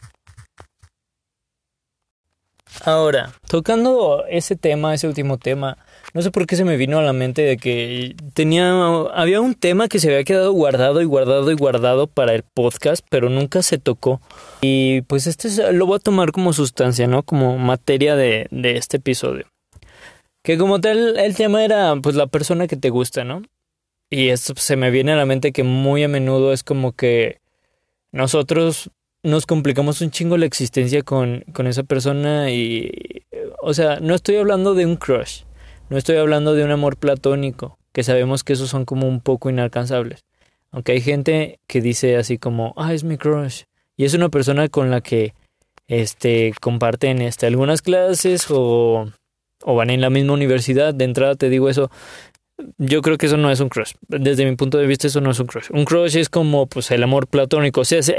Ahora, 2.86 3.34
tocando 3.48 4.24
ese 4.30 4.56
tema, 4.56 4.94
ese 4.94 5.06
último 5.06 5.38
tema, 5.38 5.78
no 6.14 6.22
sé 6.22 6.32
por 6.32 6.48
qué 6.48 6.56
se 6.56 6.64
me 6.64 6.78
vino 6.78 6.98
a 7.00 7.04
la 7.04 7.12
mente 7.12 7.42
de 7.42 7.58
que 7.58 8.16
tenía 8.34 8.72
había 9.14 9.42
un 9.42 9.56
tema 9.56 9.90
que 9.90 10.00
se 10.00 10.08
había 10.08 10.24
quedado 10.24 10.54
guardado 10.54 11.02
y 11.02 11.06
guardado 11.06 11.52
y 11.52 11.56
guardado 11.56 12.08
para 12.08 12.34
el 12.34 12.44
podcast, 12.44 13.06
pero 13.10 13.30
nunca 13.30 13.62
se 13.62 13.78
tocó. 13.78 14.22
Y 14.62 15.02
pues 15.02 15.28
este 15.28 15.74
lo 15.74 15.86
voy 15.86 15.98
a 15.98 16.00
tomar 16.00 16.32
como 16.32 16.54
sustancia, 16.54 17.08
¿no? 17.08 17.24
Como 17.24 17.58
materia 17.58 18.16
de, 18.16 18.48
de 18.52 18.78
este 18.78 18.98
episodio. 18.98 19.48
Que 20.44 20.58
como 20.58 20.82
tal 20.82 21.18
el 21.18 21.36
tema 21.36 21.64
era 21.64 21.96
pues 22.02 22.16
la 22.16 22.28
persona 22.28 22.68
que 22.68 22.78
te 22.78 22.90
gusta, 22.90 23.24
¿no? 23.24 23.44
Y 24.10 24.30
esto 24.30 24.54
se 24.58 24.76
me 24.76 24.92
viene 24.92 25.14
a 25.14 25.16
la 25.16 25.26
mente 25.26 25.52
que 25.52 25.64
muy 25.64 26.04
a 26.04 26.08
menudo 26.08 26.52
es 26.54 26.64
como 26.64 26.94
que 26.94 27.40
nosotros 28.12 28.92
nos 29.24 29.46
complicamos 29.46 30.02
un 30.02 30.12
chingo 30.12 30.38
la 30.38 30.48
existencia 30.48 31.04
con, 31.04 31.46
con 31.54 31.68
esa 31.68 31.84
persona 31.84 32.52
y 32.52 32.92
o 33.62 33.74
sea, 33.74 34.00
no 34.00 34.16
estoy 34.16 34.38
hablando 34.38 34.74
de 34.74 34.86
un 34.86 34.96
crush 34.98 35.44
no 35.92 35.98
estoy 35.98 36.16
hablando 36.16 36.54
de 36.54 36.64
un 36.64 36.72
amor 36.72 36.96
platónico, 36.96 37.78
que 37.92 38.04
sabemos 38.04 38.46
que 38.46 38.54
esos 38.54 38.70
son 38.70 38.86
como 38.86 39.10
un 39.10 39.20
poco 39.20 39.50
inalcanzables. 39.50 40.24
Aunque 40.72 40.94
hay 40.94 41.02
gente 41.02 41.60
que 41.68 41.82
dice 41.82 42.16
así 42.16 42.38
como, 42.38 42.74
ah, 42.78 42.94
es 42.94 43.04
mi 43.04 43.18
crush. 43.18 43.64
Y 43.98 44.06
es 44.06 44.14
una 44.14 44.30
persona 44.30 44.70
con 44.70 44.90
la 44.90 45.02
que 45.02 45.34
este, 45.90 46.54
comparten 46.62 47.22
este, 47.22 47.46
algunas 47.46 47.82
clases 47.82 48.46
o, 48.50 49.12
o 49.64 49.76
van 49.76 49.90
en 49.90 50.02
la 50.02 50.10
misma 50.10 50.34
universidad. 50.34 50.94
De 50.94 51.06
entrada 51.06 51.36
te 51.36 51.50
digo 51.50 51.70
eso, 51.70 51.90
yo 52.78 53.02
creo 53.02 53.18
que 53.18 53.26
eso 53.26 53.38
no 53.38 53.52
es 53.52 53.60
un 53.60 53.70
crush. 53.70 53.94
Desde 54.08 54.46
mi 54.46 54.56
punto 54.56 54.78
de 54.78 54.88
vista, 54.88 55.08
eso 55.08 55.22
no 55.22 55.32
es 55.32 55.40
un 55.40 55.48
crush. 55.48 55.70
Un 55.72 55.86
crush 55.86 56.18
es 56.18 56.30
como 56.30 56.68
pues 56.68 56.92
el 56.92 57.04
amor 57.04 57.28
platónico. 57.28 57.82
O 57.82 57.86
sea, 57.86 58.00
es, 58.00 58.10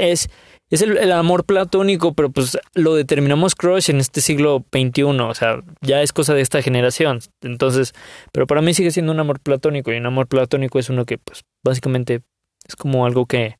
es, 0.69 0.81
el, 0.81 1.11
amor 1.11 1.45
platónico, 1.45 2.13
pero 2.13 2.29
pues 2.29 2.57
lo 2.73 2.95
determinamos 2.95 3.55
crush 3.55 3.89
en 3.89 3.97
este 3.97 4.21
siglo 4.21 4.65
XXI. 4.71 5.03
O 5.03 5.33
sea, 5.33 5.61
ya 5.81 6.01
es 6.01 6.13
cosa 6.13 6.33
de 6.33 6.41
esta 6.41 6.61
generación. 6.61 7.19
Entonces, 7.41 7.93
pero 8.31 8.47
para 8.47 8.61
mí 8.61 8.73
sigue 8.73 8.91
siendo 8.91 9.11
un 9.11 9.19
amor 9.19 9.39
platónico. 9.39 9.91
Y 9.91 9.97
un 9.97 10.05
amor 10.05 10.27
platónico 10.27 10.79
es 10.79 10.89
uno 10.89 11.05
que, 11.05 11.17
pues, 11.17 11.43
básicamente 11.63 12.21
es 12.67 12.75
como 12.75 13.05
algo 13.05 13.25
que 13.25 13.57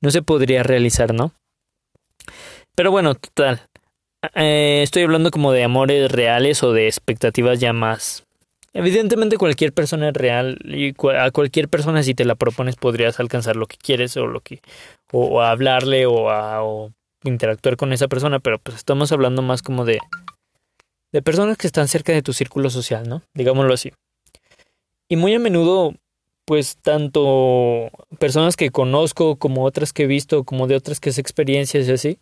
no 0.00 0.10
se 0.10 0.22
podría 0.22 0.62
realizar, 0.62 1.14
¿no? 1.14 1.32
Pero 2.74 2.90
bueno, 2.90 3.14
total. 3.14 3.62
Eh, 4.34 4.80
estoy 4.82 5.02
hablando 5.02 5.30
como 5.30 5.52
de 5.52 5.64
amores 5.64 6.10
reales 6.10 6.62
o 6.62 6.72
de 6.72 6.86
expectativas 6.86 7.60
ya 7.60 7.72
más 7.72 8.26
Evidentemente 8.76 9.38
cualquier 9.38 9.72
persona 9.72 10.10
es 10.10 10.14
real 10.14 10.58
y 10.64 10.92
a 11.16 11.30
cualquier 11.30 11.70
persona 11.70 12.02
si 12.02 12.14
te 12.14 12.26
la 12.26 12.34
propones 12.34 12.76
podrías 12.76 13.18
alcanzar 13.18 13.56
lo 13.56 13.64
que 13.64 13.78
quieres 13.78 14.18
o 14.18 14.26
lo 14.26 14.40
que 14.40 14.60
o, 15.12 15.40
hablarle 15.40 16.04
o, 16.04 16.28
a, 16.28 16.62
o 16.62 16.92
interactuar 17.24 17.78
con 17.78 17.94
esa 17.94 18.06
persona, 18.06 18.38
pero 18.38 18.58
pues 18.58 18.76
estamos 18.76 19.12
hablando 19.12 19.40
más 19.40 19.62
como 19.62 19.86
de 19.86 19.98
de 21.10 21.22
personas 21.22 21.56
que 21.56 21.66
están 21.66 21.88
cerca 21.88 22.12
de 22.12 22.20
tu 22.20 22.34
círculo 22.34 22.68
social, 22.68 23.08
¿no? 23.08 23.22
Digámoslo 23.32 23.72
así. 23.72 23.92
Y 25.08 25.16
muy 25.16 25.32
a 25.34 25.38
menudo 25.38 25.94
pues 26.44 26.76
tanto 26.76 27.90
personas 28.18 28.56
que 28.56 28.70
conozco 28.70 29.36
como 29.36 29.64
otras 29.64 29.94
que 29.94 30.02
he 30.02 30.06
visto, 30.06 30.44
como 30.44 30.66
de 30.66 30.76
otras 30.76 31.00
que 31.00 31.08
es 31.08 31.18
experiencias 31.18 31.88
y 31.88 31.92
así, 31.92 32.18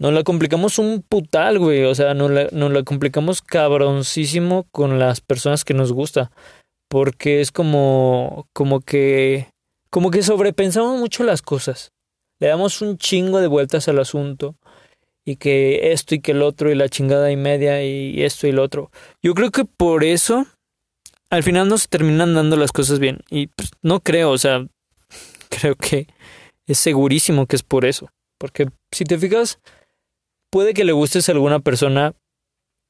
nos 0.00 0.14
la 0.14 0.24
complicamos 0.24 0.78
un 0.78 1.04
putal, 1.06 1.58
güey. 1.58 1.84
O 1.84 1.94
sea, 1.94 2.14
nos 2.14 2.30
la, 2.30 2.82
complicamos 2.84 3.42
cabroncísimo 3.42 4.66
con 4.72 4.98
las 4.98 5.20
personas 5.20 5.64
que 5.64 5.74
nos 5.74 5.92
gusta. 5.92 6.32
Porque 6.88 7.40
es 7.40 7.52
como, 7.52 8.48
como 8.52 8.80
que, 8.80 9.46
como 9.90 10.10
que 10.10 10.22
sobrepensamos 10.22 10.98
mucho 10.98 11.22
las 11.22 11.42
cosas. 11.42 11.92
Le 12.40 12.48
damos 12.48 12.80
un 12.80 12.96
chingo 12.96 13.40
de 13.40 13.46
vueltas 13.46 13.86
al 13.88 13.98
asunto. 13.98 14.56
y 15.24 15.36
que 15.36 15.92
esto 15.92 16.14
y 16.14 16.20
que 16.20 16.32
el 16.32 16.42
otro 16.42 16.72
y 16.72 16.74
la 16.74 16.88
chingada 16.88 17.30
y 17.30 17.36
media 17.36 17.84
y 17.84 18.22
esto 18.24 18.46
y 18.46 18.52
lo 18.52 18.62
otro. 18.62 18.90
Yo 19.22 19.34
creo 19.34 19.50
que 19.50 19.64
por 19.66 20.02
eso 20.02 20.46
al 21.30 21.42
final 21.42 21.68
no 21.68 21.78
se 21.78 21.88
terminan 21.88 22.34
dando 22.34 22.56
las 22.56 22.72
cosas 22.72 22.98
bien 22.98 23.20
y 23.30 23.46
pues, 23.48 23.70
no 23.82 24.00
creo, 24.00 24.30
o 24.30 24.38
sea, 24.38 24.66
creo 25.48 25.76
que 25.76 26.08
es 26.66 26.78
segurísimo 26.78 27.46
que 27.46 27.56
es 27.56 27.62
por 27.62 27.84
eso, 27.84 28.10
porque 28.38 28.68
si 28.90 29.04
te 29.04 29.18
fijas, 29.18 29.60
puede 30.50 30.74
que 30.74 30.84
le 30.84 30.92
gustes 30.92 31.28
a 31.28 31.32
alguna 31.32 31.60
persona 31.60 32.14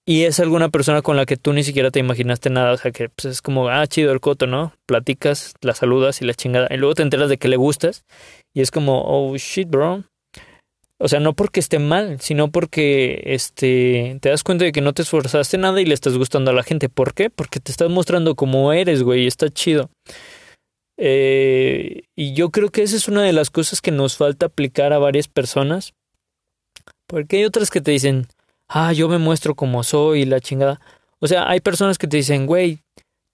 y 0.07 0.25
es 0.25 0.41
alguna 0.41 0.71
persona 0.71 1.03
con 1.03 1.17
la 1.17 1.27
que 1.27 1.37
tú 1.37 1.53
ni 1.53 1.63
siquiera 1.63 1.91
te 1.91 2.01
imaginaste 2.01 2.51
nada, 2.51 2.73
o 2.73 2.77
sea 2.77 2.91
que 2.91 3.09
pues, 3.11 3.27
es 3.27 3.43
como, 3.43 3.69
ah, 3.69 3.87
chido 3.87 4.13
el 4.13 4.21
coto, 4.21 4.47
¿no? 4.47 4.73
Platicas, 4.87 5.55
la 5.61 5.75
saludas 5.75 6.23
y 6.23 6.25
la 6.25 6.35
chingada, 6.35 6.69
y 6.71 6.79
luego 6.79 6.95
te 6.95 7.03
enteras 7.03 7.29
de 7.29 7.39
que 7.39 7.49
le 7.49 7.57
gustas 7.57 8.05
y 8.55 8.63
es 8.63 8.71
como, 8.71 9.03
oh 9.05 9.37
shit, 9.37 9.69
bro, 9.69 10.05
o 11.03 11.09
sea, 11.09 11.19
no 11.19 11.33
porque 11.33 11.61
esté 11.61 11.79
mal, 11.79 12.21
sino 12.21 12.51
porque 12.51 13.23
este 13.25 14.19
te 14.21 14.29
das 14.29 14.45
cuenta 14.45 14.67
de 14.67 14.73
que 14.73 14.83
no 14.83 14.93
te 14.93 15.01
esforzaste 15.01 15.57
nada 15.57 15.81
y 15.81 15.87
le 15.87 15.95
estás 15.95 16.19
gustando 16.19 16.51
a 16.51 16.55
la 16.55 16.63
gente. 16.63 16.91
¿Por 16.91 17.15
qué? 17.15 17.31
Porque 17.31 17.59
te 17.59 17.73
estás 17.73 17.89
mostrando 17.89 18.35
como 18.35 18.75
eres, 18.75 19.03
güey, 19.03 19.27
está 19.27 19.49
chido. 19.49 19.89
Eh, 20.99 22.03
y 22.15 22.35
yo 22.35 22.51
creo 22.51 22.69
que 22.69 22.83
esa 22.83 22.97
es 22.97 23.09
una 23.09 23.23
de 23.23 23.33
las 23.33 23.49
cosas 23.49 23.81
que 23.81 23.91
nos 23.91 24.19
falta 24.19 24.47
aplicar 24.47 24.93
a 24.93 24.99
varias 24.99 25.27
personas. 25.27 25.95
Porque 27.11 27.39
hay 27.39 27.45
otras 27.45 27.71
que 27.71 27.81
te 27.81 27.91
dicen, 27.91 28.29
ah, 28.69 28.93
yo 28.93 29.09
me 29.09 29.19
muestro 29.19 29.55
como 29.55 29.83
soy 29.83 30.23
y 30.23 30.25
la 30.25 30.41
chingada. 30.41 30.81
O 31.19 31.27
sea, 31.27 31.49
hay 31.49 31.61
personas 31.61 31.99
que 31.99 32.07
te 32.07 32.17
dicen, 32.17 32.47
güey, 32.47 32.79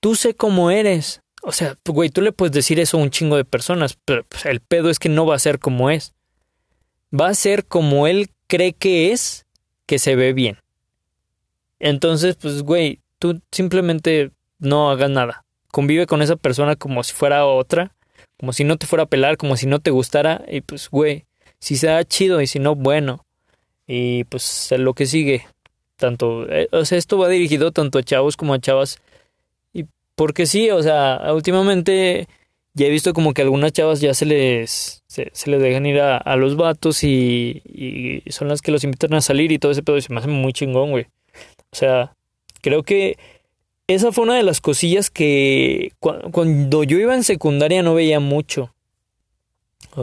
tú 0.00 0.14
sé 0.14 0.34
cómo 0.34 0.70
eres. 0.70 1.20
O 1.42 1.52
sea, 1.52 1.76
güey, 1.86 2.08
tú 2.08 2.22
le 2.22 2.32
puedes 2.32 2.52
decir 2.52 2.80
eso 2.80 2.96
a 2.96 3.02
un 3.02 3.10
chingo 3.10 3.36
de 3.36 3.44
personas, 3.44 3.98
pero 4.04 4.24
pues, 4.24 4.46
el 4.46 4.60
pedo 4.60 4.90
es 4.90 4.98
que 4.98 5.08
no 5.08 5.26
va 5.26 5.36
a 5.36 5.38
ser 5.38 5.58
como 5.58 5.90
es 5.90 6.16
va 7.18 7.28
a 7.28 7.34
ser 7.34 7.66
como 7.66 8.06
él 8.06 8.30
cree 8.46 8.72
que 8.72 9.12
es, 9.12 9.46
que 9.86 9.98
se 9.98 10.16
ve 10.16 10.32
bien. 10.32 10.58
Entonces, 11.78 12.36
pues, 12.36 12.62
güey, 12.62 13.00
tú 13.18 13.40
simplemente 13.52 14.30
no 14.58 14.90
hagas 14.90 15.10
nada. 15.10 15.44
Convive 15.70 16.06
con 16.06 16.22
esa 16.22 16.36
persona 16.36 16.76
como 16.76 17.02
si 17.02 17.12
fuera 17.12 17.46
otra, 17.46 17.94
como 18.38 18.52
si 18.52 18.64
no 18.64 18.76
te 18.76 18.86
fuera 18.86 19.04
a 19.04 19.08
pelar, 19.08 19.36
como 19.36 19.56
si 19.56 19.66
no 19.66 19.78
te 19.78 19.90
gustara, 19.90 20.44
y 20.48 20.62
pues, 20.62 20.88
güey, 20.88 21.26
si 21.58 21.76
sea 21.76 22.04
chido 22.04 22.40
y 22.40 22.46
si 22.46 22.58
no, 22.58 22.74
bueno. 22.74 23.25
Y 23.86 24.24
pues 24.24 24.72
lo 24.76 24.94
que 24.94 25.06
sigue. 25.06 25.46
Tanto, 25.96 26.46
eh, 26.50 26.68
o 26.72 26.84
sea, 26.84 26.98
esto 26.98 27.18
va 27.18 27.28
dirigido 27.28 27.72
tanto 27.72 27.98
a 27.98 28.02
chavos 28.02 28.36
como 28.36 28.54
a 28.54 28.60
chavas. 28.60 28.98
Y 29.72 29.86
porque 30.14 30.46
sí, 30.46 30.70
o 30.70 30.82
sea, 30.82 31.20
últimamente 31.32 32.28
ya 32.74 32.86
he 32.86 32.90
visto 32.90 33.14
como 33.14 33.32
que 33.32 33.42
algunas 33.42 33.72
chavas 33.72 34.00
ya 34.00 34.12
se 34.12 34.26
les, 34.26 35.02
se, 35.06 35.30
les 35.46 35.62
dejan 35.62 35.86
ir 35.86 36.00
a, 36.00 36.36
los 36.36 36.56
vatos 36.56 37.04
y, 37.04 37.62
y, 37.64 38.30
son 38.30 38.48
las 38.48 38.60
que 38.60 38.70
los 38.70 38.84
invitan 38.84 39.14
a 39.14 39.22
salir 39.22 39.50
y 39.50 39.58
todo 39.58 39.72
ese 39.72 39.82
pedo 39.82 39.96
y 39.96 40.02
se 40.02 40.12
me 40.12 40.18
hace 40.18 40.28
muy 40.28 40.52
chingón, 40.52 40.90
güey. 40.90 41.06
O 41.72 41.76
sea, 41.76 42.14
creo 42.60 42.82
que 42.82 43.16
esa 43.86 44.12
fue 44.12 44.24
una 44.24 44.36
de 44.36 44.42
las 44.42 44.60
cosillas 44.60 45.10
que 45.10 45.92
cuando 46.00 46.84
yo 46.84 46.98
iba 46.98 47.14
en 47.14 47.24
secundaria 47.24 47.82
no 47.82 47.94
veía 47.94 48.20
mucho. 48.20 48.74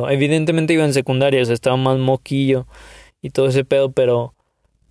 Evidentemente 0.09 0.73
iba 0.73 0.85
en 0.85 0.93
secundaria, 0.93 1.43
o 1.43 1.45
sea, 1.45 1.53
estaba 1.53 1.77
más 1.77 1.99
moquillo 1.99 2.65
y 3.23 3.31
todo 3.31 3.47
ese 3.47 3.65
pedo, 3.65 3.91
pero 3.91 4.35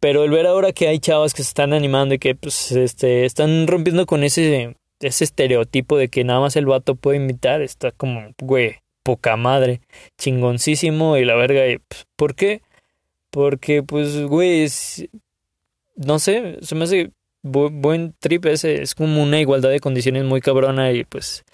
pero 0.01 0.25
el 0.25 0.33
ver 0.33 0.47
ahora 0.47 0.73
que 0.73 0.89
hay 0.89 0.99
chavas 0.99 1.33
que 1.33 1.45
se 1.45 1.51
están 1.51 1.73
animando 1.73 2.15
y 2.15 2.19
que 2.19 2.35
pues 2.35 2.73
este 2.73 3.25
están 3.25 3.69
rompiendo 3.69 4.07
con 4.07 4.25
ese 4.25 4.77
ese 5.01 5.25
estereotipo 5.25 5.97
de 5.97 6.09
que 6.09 6.25
nada 6.25 6.41
más 6.41 6.57
el 6.57 6.67
vato 6.67 6.97
puede 6.97 7.19
imitar 7.19 7.63
está 7.63 7.93
como, 7.93 8.33
güey, 8.41 8.77
poca 9.03 9.37
madre, 9.37 9.81
chingoncísimo 10.19 11.17
y 11.17 11.25
la 11.25 11.35
verga. 11.35 11.69
Y, 11.69 11.79
pues, 11.79 12.07
¿Por 12.17 12.35
qué? 12.35 12.63
Porque, 13.31 13.83
pues, 13.83 14.23
güey, 14.23 14.69
no 15.97 16.19
sé, 16.19 16.59
se 16.63 16.75
me 16.75 16.85
hace 16.85 17.13
buen 17.43 18.15
trip 18.21 18.47
ese, 18.47 18.83
es 18.83 18.95
como 18.95 19.23
una 19.23 19.41
igualdad 19.41 19.71
de 19.71 19.81
condiciones 19.81 20.25
muy 20.25 20.41
cabrona 20.41 20.93
y 20.93 21.05
pues, 21.05 21.45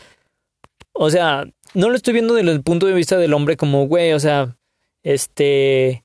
o 0.93 1.09
sea, 1.11 1.47
no 1.75 1.89
lo 1.89 1.97
estoy 1.97 2.13
viendo 2.13 2.35
desde 2.35 2.51
el 2.51 2.63
punto 2.63 2.87
de 2.87 2.93
vista 2.93 3.17
del 3.17 3.33
hombre 3.33 3.57
como, 3.57 3.87
güey, 3.87 4.13
o 4.13 4.21
sea, 4.21 4.57
este, 5.03 6.05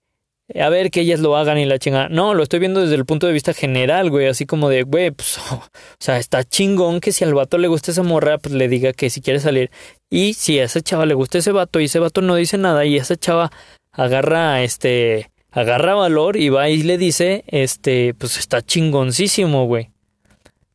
a 0.59 0.69
ver 0.69 0.91
que 0.91 1.01
ellas 1.01 1.19
lo 1.19 1.35
hagan 1.35 1.57
y 1.57 1.65
la 1.65 1.79
chingada. 1.79 2.09
No, 2.09 2.33
lo 2.33 2.43
estoy 2.43 2.59
viendo 2.59 2.81
desde 2.81 2.95
el 2.95 3.05
punto 3.05 3.27
de 3.27 3.33
vista 3.33 3.53
general, 3.53 4.09
güey, 4.09 4.27
así 4.27 4.45
como 4.45 4.69
de, 4.69 4.83
güey, 4.83 5.11
pues, 5.11 5.37
o 5.51 5.61
sea, 5.99 6.17
está 6.17 6.43
chingón 6.43 6.99
que 6.99 7.11
si 7.11 7.23
al 7.23 7.33
vato 7.33 7.57
le 7.57 7.67
gusta 7.67 7.91
esa 7.91 8.03
morra, 8.03 8.37
pues 8.37 8.53
le 8.53 8.67
diga 8.67 8.93
que 8.93 9.09
si 9.09 9.21
quiere 9.21 9.39
salir. 9.39 9.71
Y 10.09 10.33
si 10.33 10.59
a 10.59 10.65
esa 10.65 10.81
chava 10.81 11.05
le 11.05 11.15
gusta 11.15 11.39
ese 11.39 11.51
vato 11.51 11.79
y 11.79 11.85
ese 11.85 11.99
vato 11.99 12.21
no 12.21 12.35
dice 12.35 12.57
nada 12.57 12.85
y 12.85 12.97
esa 12.97 13.15
chava 13.15 13.51
agarra, 13.91 14.63
este, 14.63 15.31
agarra 15.51 15.95
valor 15.95 16.37
y 16.37 16.49
va 16.49 16.69
y 16.69 16.83
le 16.83 16.97
dice, 16.97 17.43
este, 17.47 18.13
pues 18.13 18.37
está 18.37 18.61
chingoncísimo, 18.61 19.65
güey. 19.65 19.89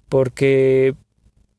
Porque, 0.08 0.94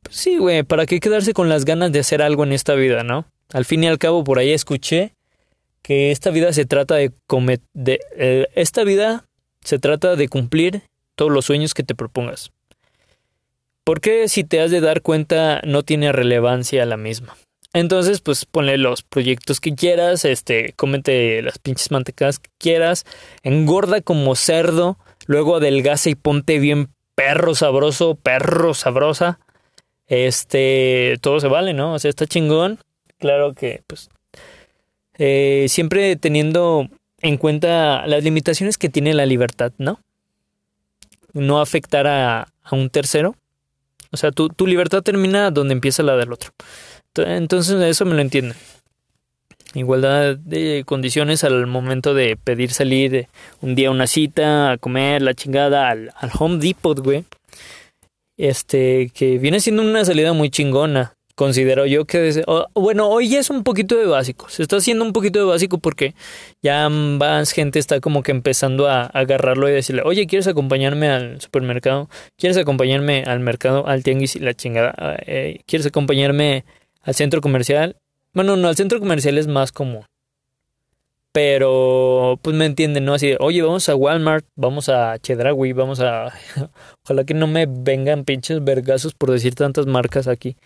pues, 0.04 0.16
sí, 0.16 0.38
güey, 0.38 0.64
¿para 0.64 0.86
qué 0.86 1.00
quedarse 1.00 1.34
con 1.34 1.48
las 1.50 1.66
ganas 1.66 1.92
de 1.92 2.00
hacer 2.00 2.22
algo 2.22 2.44
en 2.44 2.54
esta 2.54 2.76
vida, 2.76 3.04
no? 3.04 3.26
Al 3.54 3.66
fin 3.66 3.84
y 3.84 3.88
al 3.88 3.98
cabo, 3.98 4.24
por 4.24 4.40
ahí 4.40 4.52
escuché 4.52 5.14
que 5.82 6.12
esta 6.12 6.30
vida 6.30 6.54
se 6.54 6.66
trata 6.66 6.96
de, 6.96 7.12
eh, 8.18 8.48
esta 8.56 8.84
vida 8.84 9.26
se 9.64 9.80
trata 9.80 10.16
de 10.16 10.28
cumplir 10.28 10.84
todos 11.16 11.32
los 11.32 11.46
sueños 11.46 11.74
que 11.74 11.84
te 11.84 11.96
propongas. 11.96 12.52
Porque 13.84 14.28
si 14.28 14.44
te 14.44 14.62
has 14.62 14.72
de 14.72 14.82
dar 14.82 15.02
cuenta 15.02 15.62
no 15.64 15.84
tiene 15.84 16.12
relevancia 16.12 16.86
la 16.86 16.98
misma. 16.98 17.36
Entonces, 17.74 18.20
pues 18.22 18.46
ponle 18.46 18.78
los 18.78 19.04
proyectos 19.04 19.60
que 19.60 19.76
quieras, 19.76 20.26
este, 20.26 20.74
cómete 20.76 21.42
las 21.44 21.60
pinches 21.60 21.92
mantecadas 21.92 22.40
que 22.40 22.50
quieras, 22.58 23.06
engorda 23.44 24.02
como 24.02 24.36
cerdo, 24.36 24.98
luego 25.28 25.58
adelgaza 25.58 26.10
y 26.10 26.16
ponte 26.16 26.58
bien 26.58 26.90
perro 27.14 27.54
sabroso, 27.54 28.16
perro 28.16 28.74
sabrosa. 28.74 29.40
Este, 30.08 31.18
todo 31.22 31.40
se 31.40 31.48
vale, 31.48 31.74
¿no? 31.74 31.94
O 31.94 32.00
sea, 32.00 32.10
está 32.10 32.26
chingón. 32.26 32.80
Claro 33.20 33.54
que, 33.54 33.84
pues, 33.86 34.10
eh, 35.20 35.66
siempre 35.68 36.16
teniendo 36.16 36.90
en 37.22 37.38
cuenta 37.38 38.08
las 38.08 38.24
limitaciones 38.24 38.78
que 38.78 38.88
tiene 38.88 39.14
la 39.14 39.26
libertad, 39.26 39.74
¿no? 39.78 40.00
No 41.34 41.60
afectar 41.60 42.08
a, 42.08 42.48
un 42.72 42.90
tercero. 42.90 43.36
O 44.12 44.18
sea, 44.18 44.32
tu, 44.32 44.48
tu, 44.50 44.66
libertad 44.66 45.04
termina 45.04 45.52
donde 45.52 45.74
empieza 45.74 46.04
la 46.04 46.16
del 46.16 46.32
otro. 46.32 46.52
Entonces 47.16 47.82
eso 47.82 48.06
me 48.06 48.16
lo 48.16 48.22
entiende. 48.22 48.56
Igualdad 49.74 50.38
de 50.38 50.84
condiciones 50.86 51.44
al 51.44 51.68
momento 51.68 52.14
de 52.14 52.38
pedir 52.38 52.72
salir 52.72 53.28
un 53.62 53.76
día 53.76 53.90
a 53.90 53.92
una 53.92 54.08
cita, 54.08 54.72
a 54.72 54.78
comer 54.78 55.22
la 55.22 55.34
chingada 55.34 55.90
al, 55.90 56.12
al 56.16 56.32
Home 56.40 56.60
Depot, 56.60 56.98
güey. 57.00 57.26
Este, 58.38 59.12
que 59.14 59.38
viene 59.38 59.60
siendo 59.60 59.82
una 59.82 60.06
salida 60.06 60.32
muy 60.32 60.50
chingona 60.50 61.18
considero 61.40 61.86
yo 61.86 62.04
que... 62.04 62.44
bueno, 62.76 63.08
hoy 63.08 63.30
ya 63.30 63.40
es 63.40 63.50
un 63.50 63.64
poquito 63.64 63.96
de 63.96 64.06
básico. 64.06 64.50
Se 64.50 64.62
está 64.62 64.76
haciendo 64.76 65.06
un 65.06 65.14
poquito 65.14 65.40
de 65.40 65.46
básico 65.46 65.78
porque 65.78 66.14
ya 66.62 66.90
más 66.90 67.54
gente 67.54 67.80
está 67.80 68.02
como 68.02 68.24
que 68.24 68.32
empezando 68.32 68.90
a, 68.90 69.06
agarrarlo 69.06 69.70
y 69.70 69.72
decirle, 69.72 70.02
oye, 70.04 70.28
¿quieres 70.28 70.48
acompañarme 70.48 71.08
al 71.08 71.40
supermercado? 71.40 72.10
¿Quieres 72.38 72.58
acompañarme 72.58 73.24
al 73.26 73.40
mercado, 73.40 73.88
al 73.88 74.04
tianguis 74.04 74.36
y 74.36 74.40
la 74.40 74.54
chingada? 74.54 74.94
Ah, 74.98 75.16
eh, 75.26 75.62
¿Quieres 75.66 75.88
acompañarme 75.88 76.66
al 77.04 77.16
centro 77.16 77.40
comercial? 77.40 77.96
Bueno, 78.34 78.58
no, 78.58 78.68
al 78.68 78.76
centro 78.76 79.00
comercial 79.00 79.38
es 79.38 79.48
más 79.48 79.72
común. 79.72 80.04
Pero, 81.32 82.38
pues 82.42 82.54
me 82.54 82.66
entienden, 82.66 83.06
¿no? 83.06 83.14
Así 83.14 83.28
de, 83.28 83.38
oye, 83.40 83.62
vamos 83.62 83.88
a 83.88 83.96
Walmart, 83.96 84.46
vamos 84.58 84.90
a 84.90 85.18
Chedraui, 85.20 85.72
vamos 85.72 86.02
a... 86.02 86.34
Ojalá 87.06 87.24
que 87.24 87.34
no 87.34 87.48
me 87.48 87.66
vengan 87.66 88.26
pinches 88.26 88.62
vergazos 88.62 89.14
por 89.14 89.32
decir 89.32 89.56
tantas 89.56 89.86
marcas 89.86 90.28
aquí 90.28 90.58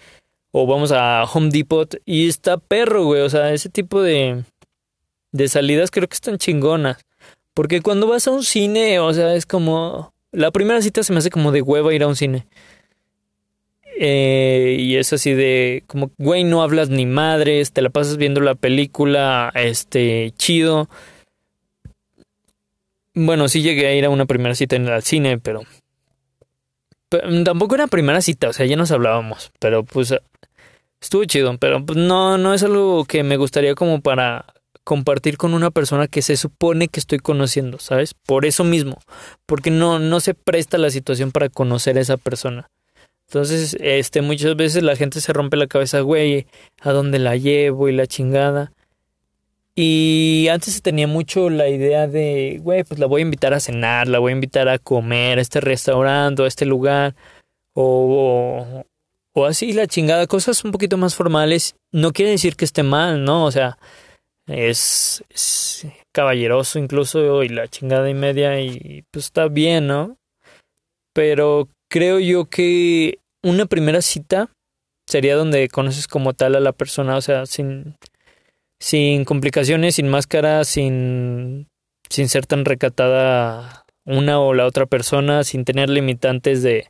o 0.55 0.67
vamos 0.67 0.91
a 0.91 1.23
Home 1.23 1.49
Depot 1.49 1.95
y 2.05 2.27
está 2.27 2.57
perro, 2.57 3.05
güey. 3.05 3.21
O 3.21 3.29
sea, 3.29 3.51
ese 3.53 3.69
tipo 3.69 4.01
de, 4.03 4.43
de 5.31 5.47
salidas 5.47 5.89
creo 5.89 6.07
que 6.07 6.13
están 6.13 6.37
chingonas. 6.37 7.03
Porque 7.55 7.81
cuando 7.81 8.07
vas 8.07 8.27
a 8.27 8.31
un 8.31 8.43
cine, 8.43 8.99
o 8.99 9.11
sea, 9.13 9.33
es 9.35 9.45
como... 9.45 10.13
La 10.31 10.51
primera 10.51 10.81
cita 10.81 11.03
se 11.03 11.11
me 11.11 11.19
hace 11.19 11.31
como 11.31 11.51
de 11.51 11.61
hueva 11.61 11.93
ir 11.93 12.03
a 12.03 12.07
un 12.07 12.15
cine. 12.15 12.47
Eh, 13.99 14.77
y 14.79 14.95
es 14.95 15.11
así 15.11 15.33
de 15.33 15.83
como, 15.87 16.11
güey, 16.17 16.43
no 16.43 16.61
hablas 16.61 16.89
ni 16.89 17.05
madres, 17.05 17.71
te 17.71 17.81
la 17.81 17.89
pasas 17.89 18.17
viendo 18.17 18.41
la 18.41 18.55
película, 18.55 19.51
este, 19.55 20.33
chido. 20.37 20.89
Bueno, 23.13 23.47
sí 23.47 23.61
llegué 23.61 23.87
a 23.87 23.95
ir 23.95 24.05
a 24.05 24.09
una 24.09 24.25
primera 24.25 24.55
cita 24.55 24.75
en 24.75 24.87
el 24.87 25.03
cine, 25.03 25.37
pero, 25.37 25.61
pero 27.09 27.43
tampoco 27.43 27.75
era 27.75 27.85
primera 27.85 28.21
cita, 28.21 28.49
o 28.49 28.53
sea, 28.53 28.65
ya 28.65 28.75
nos 28.75 28.91
hablábamos, 28.91 29.51
pero 29.59 29.83
pues 29.83 30.15
estuvo 31.03 31.25
chido, 31.25 31.57
pero 31.57 31.85
pues, 31.85 31.97
no, 31.97 32.37
no 32.37 32.53
es 32.53 32.63
algo 32.63 33.05
que 33.05 33.23
me 33.23 33.37
gustaría 33.37 33.75
como 33.75 34.01
para 34.01 34.45
compartir 34.83 35.37
con 35.37 35.53
una 35.53 35.71
persona 35.71 36.07
que 36.07 36.21
se 36.21 36.37
supone 36.37 36.87
que 36.87 36.99
estoy 36.99 37.19
conociendo, 37.19 37.79
¿sabes? 37.79 38.13
Por 38.13 38.45
eso 38.45 38.63
mismo, 38.63 38.99
porque 39.45 39.71
no, 39.71 39.99
no 39.99 40.19
se 40.19 40.33
presta 40.33 40.77
la 40.77 40.89
situación 40.89 41.31
para 41.31 41.49
conocer 41.49 41.97
a 41.97 42.01
esa 42.01 42.17
persona. 42.17 42.69
Entonces, 43.27 43.77
este, 43.79 44.21
muchas 44.21 44.55
veces 44.55 44.83
la 44.83 44.95
gente 44.95 45.21
se 45.21 45.33
rompe 45.33 45.57
la 45.57 45.67
cabeza, 45.67 46.01
güey, 46.01 46.47
¿a 46.81 46.91
dónde 46.91 47.19
la 47.19 47.35
llevo 47.35 47.89
y 47.89 47.93
la 47.93 48.07
chingada? 48.07 48.73
Y 49.75 50.47
antes 50.51 50.75
se 50.75 50.81
tenía 50.81 51.07
mucho 51.07 51.49
la 51.49 51.67
idea 51.67 52.07
de, 52.07 52.59
güey, 52.61 52.83
pues 52.83 52.99
la 52.99 53.07
voy 53.07 53.21
a 53.21 53.25
invitar 53.25 53.53
a 53.53 53.59
cenar, 53.59 54.07
la 54.07 54.19
voy 54.19 54.31
a 54.31 54.35
invitar 54.35 54.69
a 54.69 54.77
comer 54.77 55.39
a 55.39 55.41
este 55.41 55.61
restaurante, 55.61 56.43
a 56.43 56.47
este 56.47 56.65
lugar, 56.65 57.15
o, 57.73 58.85
o, 59.33 59.45
así 59.45 59.73
la 59.73 59.87
chingada, 59.87 60.27
cosas 60.27 60.63
un 60.63 60.71
poquito 60.71 60.97
más 60.97 61.15
formales. 61.15 61.75
No 61.91 62.11
quiere 62.11 62.31
decir 62.31 62.55
que 62.55 62.65
esté 62.65 62.83
mal, 62.83 63.23
¿no? 63.23 63.45
O 63.45 63.51
sea, 63.51 63.77
es, 64.47 65.23
caballeroso 66.13 66.79
incluso 66.79 67.43
y 67.43 67.49
la 67.49 67.67
chingada 67.67 68.09
y 68.09 68.13
media 68.13 68.59
y 68.59 69.03
pues 69.11 69.25
está 69.25 69.47
bien, 69.47 69.87
¿no? 69.87 70.17
Pero 71.13 71.69
creo 71.89 72.19
yo 72.19 72.45
que 72.45 73.19
una 73.43 73.65
primera 73.65 74.01
cita 74.01 74.49
sería 75.07 75.35
donde 75.35 75.67
conoces 75.69 76.07
como 76.07 76.33
tal 76.33 76.55
a 76.55 76.59
la 76.59 76.71
persona, 76.71 77.17
o 77.17 77.21
sea, 77.21 77.45
sin 77.45 77.95
sin 78.83 79.23
complicaciones, 79.23 79.95
sin 79.95 80.09
máscara, 80.09 80.65
sin, 80.65 81.69
sin 82.09 82.27
ser 82.27 82.45
tan 82.45 82.65
recatada 82.65 83.85
una 84.05 84.41
o 84.41 84.53
la 84.53 84.65
otra 84.65 84.87
persona, 84.87 85.45
sin 85.45 85.63
tener 85.63 85.89
limitantes 85.89 86.63
de, 86.63 86.89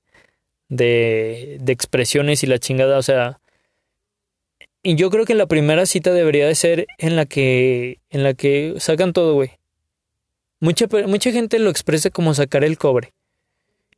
de, 0.75 1.57
de 1.61 1.73
expresiones 1.73 2.43
y 2.43 2.47
la 2.47 2.59
chingada, 2.59 2.97
o 2.97 3.03
sea, 3.03 3.39
y 4.81 4.95
yo 4.95 5.09
creo 5.09 5.25
que 5.25 5.33
la 5.33 5.47
primera 5.47 5.85
cita 5.85 6.11
debería 6.11 6.45
de 6.45 6.55
ser 6.55 6.87
en 6.97 7.15
la 7.15 7.25
que, 7.25 7.99
en 8.09 8.23
la 8.23 8.33
que 8.33 8.75
sacan 8.79 9.13
todo, 9.13 9.33
güey. 9.33 9.51
Mucha, 10.59 10.87
mucha 11.07 11.31
gente 11.31 11.57
lo 11.59 11.69
expresa 11.69 12.09
como 12.09 12.33
sacar 12.33 12.63
el 12.63 12.77
cobre. 12.77 13.13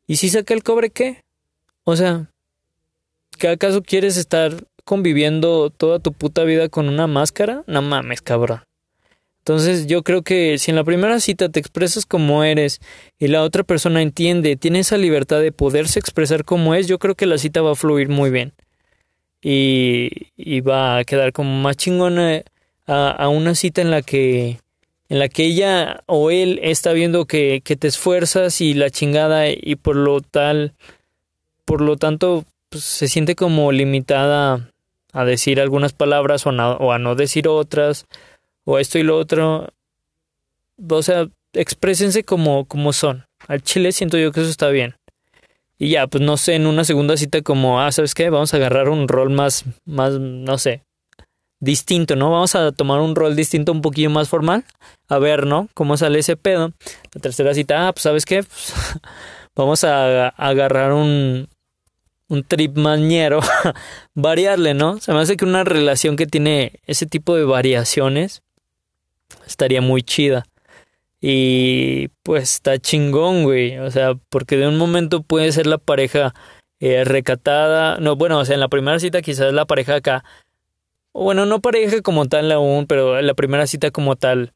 ¿Y 0.08 0.18
si 0.18 0.30
saca 0.30 0.54
el 0.54 0.64
cobre 0.64 0.92
qué? 0.92 1.24
O 1.84 1.96
sea, 1.96 2.30
¿qué 3.38 3.48
acaso 3.48 3.82
quieres 3.82 4.18
estar 4.18 4.54
conviviendo 4.86 5.72
toda 5.72 6.00
tu 6.00 6.14
puta 6.14 6.44
vida 6.44 6.70
con 6.70 6.88
una 6.88 7.08
máscara, 7.08 7.64
no 7.68 7.82
mames, 7.82 8.22
cabrón. 8.22 8.62
Entonces 9.48 9.86
yo 9.86 10.02
creo 10.02 10.24
que 10.24 10.58
si 10.58 10.72
en 10.72 10.76
la 10.76 10.84
primera 10.84 11.20
cita 11.20 11.50
te 11.50 11.60
expresas 11.60 12.08
como 12.08 12.44
eres 12.44 12.82
y 13.20 13.28
la 13.28 13.44
otra 13.44 13.64
persona 13.64 14.02
entiende, 14.02 14.56
tiene 14.56 14.80
esa 14.80 14.98
libertad 14.98 15.40
de 15.40 15.52
poderse 15.52 16.00
expresar 16.00 16.46
como 16.46 16.74
es, 16.74 16.88
yo 16.88 16.98
creo 16.98 17.14
que 17.14 17.28
la 17.28 17.38
cita 17.38 17.62
va 17.62 17.74
a 17.74 17.76
fluir 17.76 18.10
muy 18.10 18.32
bien. 18.32 18.54
Y, 19.44 20.32
y 20.36 20.62
va 20.62 20.98
a 20.98 21.04
quedar 21.04 21.32
como 21.32 21.62
más 21.62 21.78
chingona 21.78 22.42
a, 22.88 23.30
una 23.30 23.54
cita 23.54 23.82
en 23.84 23.92
la 23.92 24.02
que 24.02 24.60
en 25.10 25.20
la 25.20 25.30
que 25.30 25.46
ella 25.46 26.02
o 26.08 26.32
él 26.32 26.60
está 26.64 26.94
viendo 26.94 27.26
que, 27.26 27.62
que 27.64 27.76
te 27.76 27.88
esfuerzas 27.88 28.62
y 28.62 28.74
la 28.74 28.90
chingada 28.90 29.48
y 29.48 29.76
por 29.76 29.96
lo 29.96 30.22
tal 30.22 30.74
por 31.66 31.82
lo 31.82 31.98
tanto 31.98 32.46
pues, 32.70 32.84
se 32.84 33.08
siente 33.08 33.36
como 33.36 33.72
limitada 33.72 34.72
a 35.14 35.24
decir 35.24 35.62
algunas 35.62 35.94
palabras 35.94 36.48
o 36.48 36.92
a 36.92 37.00
no 37.00 37.16
decir 37.16 37.48
otras, 37.48 38.06
o 38.66 38.78
esto 38.80 39.00
y 39.00 39.04
lo 39.04 39.18
otro. 39.18 39.70
O 40.90 41.04
sea, 41.04 41.28
exprésense 41.54 42.24
como, 42.24 42.66
como 42.66 42.94
son. 42.94 43.26
Al 43.48 43.62
chile 43.62 43.92
siento 43.92 44.18
yo 44.18 44.32
que 44.32 44.42
eso 44.42 44.50
está 44.50 44.70
bien. 44.70 44.96
Y 45.78 45.90
ya, 45.90 46.08
pues 46.08 46.24
no 46.24 46.38
sé, 46.38 46.56
en 46.56 46.68
una 46.68 46.84
segunda 46.84 47.18
cita 47.18 47.42
como, 47.42 47.82
ah, 47.82 47.92
¿sabes 47.92 48.14
qué? 48.14 48.30
Vamos 48.30 48.54
a 48.54 48.58
agarrar 48.58 48.90
un 48.90 49.08
rol 49.08 49.30
más, 49.30 49.66
más, 49.84 50.14
no 50.20 50.58
sé, 50.58 50.84
distinto, 51.60 52.16
¿no? 52.16 52.32
Vamos 52.32 52.56
a 52.56 52.72
tomar 52.72 53.02
un 53.02 53.14
rol 53.14 53.36
distinto, 53.36 53.74
un 53.74 53.82
poquillo 53.82 54.10
más 54.10 54.30
formal. 54.30 54.64
A 55.10 55.20
ver, 55.20 55.46
¿no? 55.46 55.68
¿Cómo 55.74 55.98
sale 55.98 56.20
ese 56.20 56.38
pedo? 56.38 56.72
La 57.14 57.22
tercera 57.22 57.54
cita, 57.54 57.88
ah, 57.88 57.94
pues 57.94 58.04
¿sabes 58.04 58.26
qué? 58.26 58.44
Pues, 58.44 58.74
vamos 59.56 59.84
a, 59.84 60.30
agarrar 60.30 60.94
un, 60.94 61.50
un 62.30 62.44
trip 62.44 62.78
mañero, 62.78 63.42
variarle, 64.16 64.74
¿no? 64.76 65.00
Se 65.02 65.12
me 65.12 65.20
hace 65.20 65.36
que 65.36 65.44
una 65.44 65.66
relación 65.66 66.16
que 66.16 66.26
tiene 66.26 66.80
ese 66.86 67.06
tipo 67.06 67.36
de 67.36 67.44
variaciones 67.44 68.45
estaría 69.46 69.82
muy 69.82 70.04
chida. 70.04 70.46
Y 71.22 72.10
pues 72.24 72.54
está 72.56 72.78
chingón, 72.78 73.44
güey. 73.44 73.80
O 73.80 73.90
sea, 73.92 74.14
porque 74.30 74.58
de 74.58 74.68
un 74.68 74.78
momento 74.78 75.24
puede 75.24 75.52
ser 75.52 75.68
la 75.68 75.78
pareja 75.78 76.34
eh, 76.80 77.04
recatada. 77.04 77.98
No, 78.00 78.16
bueno, 78.16 78.40
o 78.40 78.46
sea, 78.46 78.54
en 78.56 78.60
la 78.60 78.68
primera 78.70 79.00
cita 79.00 79.22
quizás 79.22 79.54
la 79.54 79.66
pareja 79.66 79.96
acá. 79.96 80.24
Bueno, 81.14 81.46
no 81.46 81.62
pareja 81.62 82.02
como 82.02 82.28
tal 82.28 82.52
aún, 82.52 82.88
pero 82.88 83.18
en 83.18 83.28
la 83.28 83.34
primera 83.34 83.68
cita 83.68 83.92
como 83.92 84.16
tal. 84.16 84.54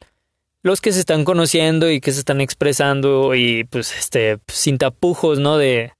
Los 0.62 0.82
que 0.82 0.92
se 0.92 1.00
están 1.00 1.24
conociendo 1.24 1.90
y 1.90 2.02
que 2.02 2.12
se 2.12 2.20
están 2.20 2.42
expresando 2.42 3.34
y 3.34 3.64
pues 3.64 3.98
este, 3.98 4.40
sin 4.48 4.78
tapujos, 4.78 5.40
¿no? 5.40 5.58
De, 5.58 5.94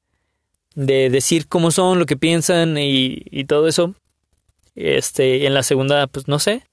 de 0.76 1.10
decir 1.10 1.48
cómo 1.48 1.72
son, 1.72 1.98
lo 1.98 2.06
que 2.06 2.18
piensan 2.18 2.78
y, 2.78 3.24
y 3.32 3.46
todo 3.46 3.68
eso. 3.68 3.96
Este, 4.76 5.46
en 5.46 5.54
la 5.54 5.64
segunda, 5.64 6.08
pues 6.08 6.28
no 6.28 6.40
sé, 6.40 6.64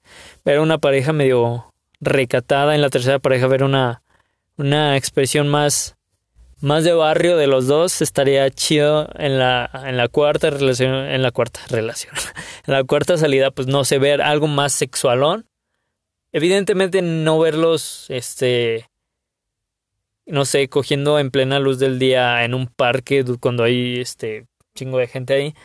ver 0.45 0.59
una 0.59 0.77
pareja 0.77 1.13
medio 1.13 1.73
recatada, 1.99 2.75
en 2.75 2.81
la 2.81 2.89
tercera 2.89 3.19
pareja 3.19 3.47
ver 3.47 3.63
una, 3.63 4.03
una 4.57 4.97
expresión 4.97 5.47
más, 5.47 5.97
más 6.59 6.83
de 6.83 6.93
barrio 6.93 7.37
de 7.37 7.47
los 7.47 7.67
dos, 7.67 8.01
estaría 8.01 8.49
chido 8.49 9.09
en 9.15 9.39
la, 9.39 9.69
en 9.85 9.97
la 9.97 10.07
cuarta 10.07 10.49
relación, 10.49 10.93
en 10.93 11.21
la 11.21 11.31
cuarta 11.31 11.61
relación, 11.69 12.13
en 12.67 12.73
la 12.73 12.83
cuarta 12.83 13.17
salida, 13.17 13.51
pues 13.51 13.67
no 13.67 13.83
sé, 13.85 13.99
ver 13.99 14.21
algo 14.21 14.47
más 14.47 14.73
sexualón. 14.73 15.45
Evidentemente 16.31 17.01
no 17.01 17.39
verlos, 17.39 18.05
este, 18.09 18.89
no 20.25 20.45
sé, 20.45 20.67
cogiendo 20.67 21.19
en 21.19 21.31
plena 21.31 21.59
luz 21.59 21.79
del 21.79 21.99
día 21.99 22.43
en 22.43 22.53
un 22.53 22.67
parque 22.67 23.23
cuando 23.39 23.63
hay 23.63 24.01
este 24.01 24.45
chingo 24.75 24.97
de 24.97 25.07
gente 25.07 25.33
ahí. 25.33 25.55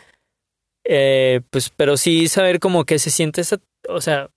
Eh, 0.84 1.42
pues, 1.50 1.70
pero 1.70 1.96
sí 1.96 2.28
saber 2.28 2.58
como 2.58 2.84
que 2.84 2.98
se 2.98 3.10
siente 3.10 3.40
esa, 3.40 3.58
o 3.88 4.00
sea, 4.00 4.30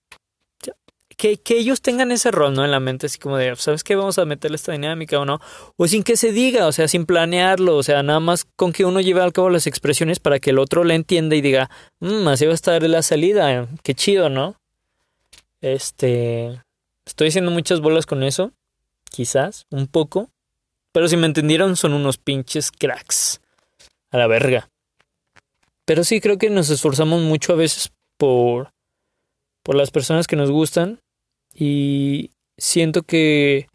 que, 1.16 1.38
que 1.38 1.58
ellos 1.58 1.80
tengan 1.80 2.12
ese 2.12 2.30
rol, 2.30 2.54
¿no? 2.54 2.64
En 2.64 2.70
la 2.70 2.80
mente, 2.80 3.06
así 3.06 3.18
como 3.18 3.36
de, 3.36 3.54
¿sabes 3.56 3.84
qué? 3.84 3.96
Vamos 3.96 4.18
a 4.18 4.24
meterle 4.24 4.56
esta 4.56 4.72
dinámica 4.72 5.18
o 5.18 5.24
no. 5.24 5.40
O 5.76 5.88
sin 5.88 6.02
que 6.02 6.16
se 6.16 6.32
diga, 6.32 6.66
o 6.66 6.72
sea, 6.72 6.88
sin 6.88 7.06
planearlo, 7.06 7.76
o 7.76 7.82
sea, 7.82 8.02
nada 8.02 8.20
más 8.20 8.46
con 8.56 8.72
que 8.72 8.84
uno 8.84 9.00
lleve 9.00 9.22
al 9.22 9.32
cabo 9.32 9.50
las 9.50 9.66
expresiones 9.66 10.20
para 10.20 10.38
que 10.38 10.50
el 10.50 10.58
otro 10.58 10.84
le 10.84 10.94
entienda 10.94 11.36
y 11.36 11.40
diga, 11.40 11.70
mmm, 12.00 12.28
así 12.28 12.44
va 12.44 12.52
a 12.52 12.54
estar 12.54 12.82
la 12.82 13.02
salida, 13.02 13.66
qué 13.82 13.94
chido, 13.94 14.28
¿no? 14.28 14.56
Este, 15.60 16.62
estoy 17.04 17.28
haciendo 17.28 17.50
muchas 17.50 17.80
bolas 17.80 18.06
con 18.06 18.22
eso 18.22 18.52
quizás, 19.10 19.66
un 19.70 19.86
poco. 19.86 20.30
Pero 20.92 21.08
si 21.08 21.16
me 21.16 21.26
entendieron, 21.26 21.76
son 21.76 21.94
unos 21.94 22.18
pinches 22.18 22.70
cracks. 22.70 23.40
A 24.10 24.18
la 24.18 24.26
verga. 24.26 24.68
Pero 25.84 26.04
sí 26.04 26.20
creo 26.20 26.38
que 26.38 26.50
nos 26.50 26.70
esforzamos 26.70 27.22
mucho 27.22 27.52
a 27.52 27.56
veces 27.56 27.92
por, 28.16 28.72
por 29.62 29.74
las 29.74 29.90
personas 29.90 30.26
que 30.26 30.36
nos 30.36 30.50
gustan. 30.50 31.00
Y 31.58 32.30
siento 32.58 33.02
que, 33.02 33.68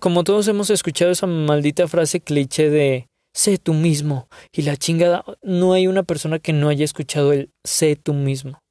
como 0.00 0.24
todos 0.24 0.48
hemos 0.48 0.70
escuchado 0.70 1.10
esa 1.10 1.26
maldita 1.26 1.88
frase 1.88 2.20
cliché 2.20 2.68
de 2.68 3.08
sé 3.32 3.58
tú 3.58 3.72
mismo. 3.72 4.28
Y 4.52 4.62
la 4.62 4.76
chingada, 4.76 5.24
no 5.42 5.72
hay 5.72 5.86
una 5.86 6.02
persona 6.02 6.38
que 6.38 6.52
no 6.52 6.68
haya 6.68 6.84
escuchado 6.84 7.32
el 7.32 7.50
sé 7.64 7.96
tú 7.96 8.12
mismo 8.12 8.62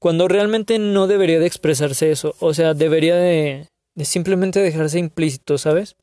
cuando 0.00 0.28
realmente 0.28 0.78
no 0.78 1.06
debería 1.06 1.38
de 1.38 1.46
expresarse 1.46 2.10
eso, 2.10 2.34
o 2.40 2.54
sea, 2.54 2.72
debería 2.72 3.16
de, 3.16 3.68
simplemente 4.02 4.58
dejarse 4.58 4.98
implícito, 4.98 5.58
¿sabes? 5.58 5.94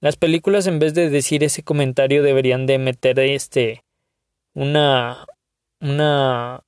Las 0.00 0.16
películas 0.16 0.66
en 0.66 0.78
vez 0.78 0.94
de 0.94 1.10
decir 1.10 1.44
ese 1.44 1.62
comentario 1.62 2.22
deberían 2.22 2.66
de 2.66 2.78
meter 2.78 3.18
este 3.20 3.82
una 4.54 5.26
una 5.80 6.62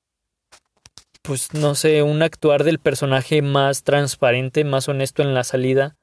pues 1.23 1.55
no 1.55 1.75
sé, 1.75 2.03
un 2.03 2.23
actuar 2.23 2.65
del 2.65 2.79
personaje 2.79 3.43
más 3.43 3.83
transparente, 3.83 4.65
más 4.65 4.89
honesto 4.89 5.23
en 5.23 5.35
la 5.35 5.45
salida, 5.45 5.97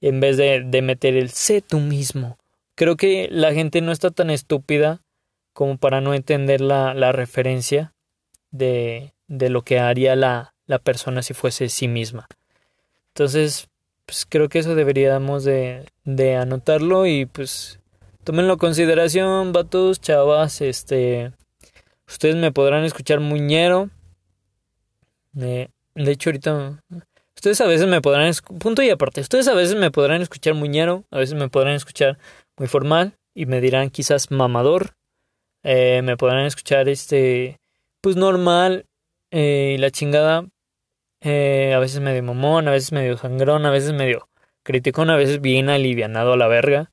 en 0.00 0.20
vez 0.20 0.36
de, 0.36 0.62
de 0.64 0.82
meter 0.82 1.16
el 1.16 1.30
sé 1.30 1.62
tú 1.62 1.80
mismo. 1.80 2.38
Creo 2.74 2.96
que 2.96 3.28
la 3.30 3.52
gente 3.52 3.80
no 3.80 3.92
está 3.92 4.10
tan 4.10 4.30
estúpida 4.30 5.00
como 5.52 5.78
para 5.78 6.00
no 6.00 6.14
entender 6.14 6.60
la, 6.60 6.92
la 6.94 7.12
referencia 7.12 7.94
de, 8.50 9.12
de 9.28 9.48
lo 9.48 9.62
que 9.62 9.78
haría 9.78 10.16
la, 10.16 10.54
la 10.66 10.78
persona 10.78 11.22
si 11.22 11.34
fuese 11.34 11.68
sí 11.68 11.88
misma. 11.88 12.26
Entonces, 13.08 13.68
pues 14.06 14.26
creo 14.28 14.48
que 14.48 14.58
eso 14.58 14.74
deberíamos 14.74 15.44
de, 15.44 15.86
de 16.04 16.36
anotarlo 16.36 17.06
y 17.06 17.26
pues 17.26 17.78
tómenlo 18.24 18.54
en 18.54 18.58
consideración, 18.58 19.52
vatos, 19.52 20.00
chavas, 20.00 20.60
este, 20.60 21.32
ustedes 22.06 22.36
me 22.36 22.52
podrán 22.52 22.84
escuchar 22.84 23.20
muñero. 23.20 23.90
De 25.34 25.70
hecho, 25.96 26.30
ahorita, 26.30 26.82
ustedes 27.36 27.60
a 27.60 27.66
veces 27.66 27.86
me 27.86 28.00
podrán, 28.00 28.32
punto 28.58 28.82
y 28.82 28.90
aparte, 28.90 29.20
ustedes 29.20 29.48
a 29.48 29.54
veces 29.54 29.76
me 29.76 29.90
podrán 29.90 30.22
escuchar 30.22 30.54
muñero, 30.54 31.04
a 31.10 31.18
veces 31.18 31.34
me 31.34 31.48
podrán 31.48 31.74
escuchar 31.74 32.18
muy 32.56 32.68
formal 32.68 33.16
y 33.34 33.46
me 33.46 33.60
dirán 33.60 33.90
quizás 33.90 34.30
mamador, 34.30 34.94
eh, 35.62 36.02
me 36.02 36.16
podrán 36.16 36.46
escuchar 36.46 36.88
este, 36.88 37.58
pues 38.00 38.16
normal 38.16 38.86
eh, 39.30 39.76
la 39.80 39.90
chingada, 39.90 40.46
eh, 41.20 41.72
a 41.74 41.78
veces 41.78 42.00
medio 42.00 42.22
momón, 42.22 42.68
a 42.68 42.70
veces 42.70 42.92
medio 42.92 43.16
sangrón, 43.16 43.66
a 43.66 43.70
veces 43.70 43.92
medio 43.92 44.28
criticón, 44.62 45.10
a 45.10 45.16
veces 45.16 45.40
bien 45.40 45.70
alivianado 45.70 46.34
a 46.34 46.36
la 46.36 46.48
verga. 46.48 46.92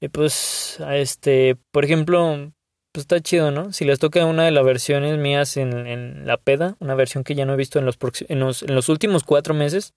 Y 0.00 0.08
pues, 0.08 0.78
este, 0.88 1.56
por 1.70 1.84
ejemplo, 1.84 2.52
pues 2.92 3.02
está 3.04 3.20
chido, 3.20 3.50
¿no? 3.50 3.72
Si 3.72 3.84
les 3.84 3.98
toca 3.98 4.24
una 4.24 4.44
de 4.44 4.50
las 4.50 4.64
versiones 4.64 5.18
mías 5.18 5.56
en, 5.56 5.86
en 5.86 6.26
la 6.26 6.36
peda, 6.36 6.76
una 6.80 6.94
versión 6.94 7.24
que 7.24 7.34
ya 7.34 7.46
no 7.46 7.54
he 7.54 7.56
visto 7.56 7.78
en 7.78 7.84
los, 7.84 7.98
en 8.28 8.40
los, 8.40 8.62
en 8.62 8.74
los 8.74 8.88
últimos 8.88 9.24
cuatro 9.24 9.54
meses, 9.54 9.94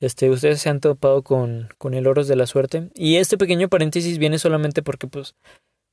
este, 0.00 0.30
ustedes 0.30 0.60
se 0.60 0.68
han 0.68 0.80
topado 0.80 1.22
con, 1.22 1.68
con 1.78 1.94
el 1.94 2.06
oros 2.06 2.28
de 2.28 2.36
la 2.36 2.46
suerte. 2.46 2.90
Y 2.94 3.16
este 3.16 3.38
pequeño 3.38 3.68
paréntesis 3.68 4.18
viene 4.18 4.38
solamente 4.38 4.82
porque, 4.82 5.06
pues, 5.06 5.34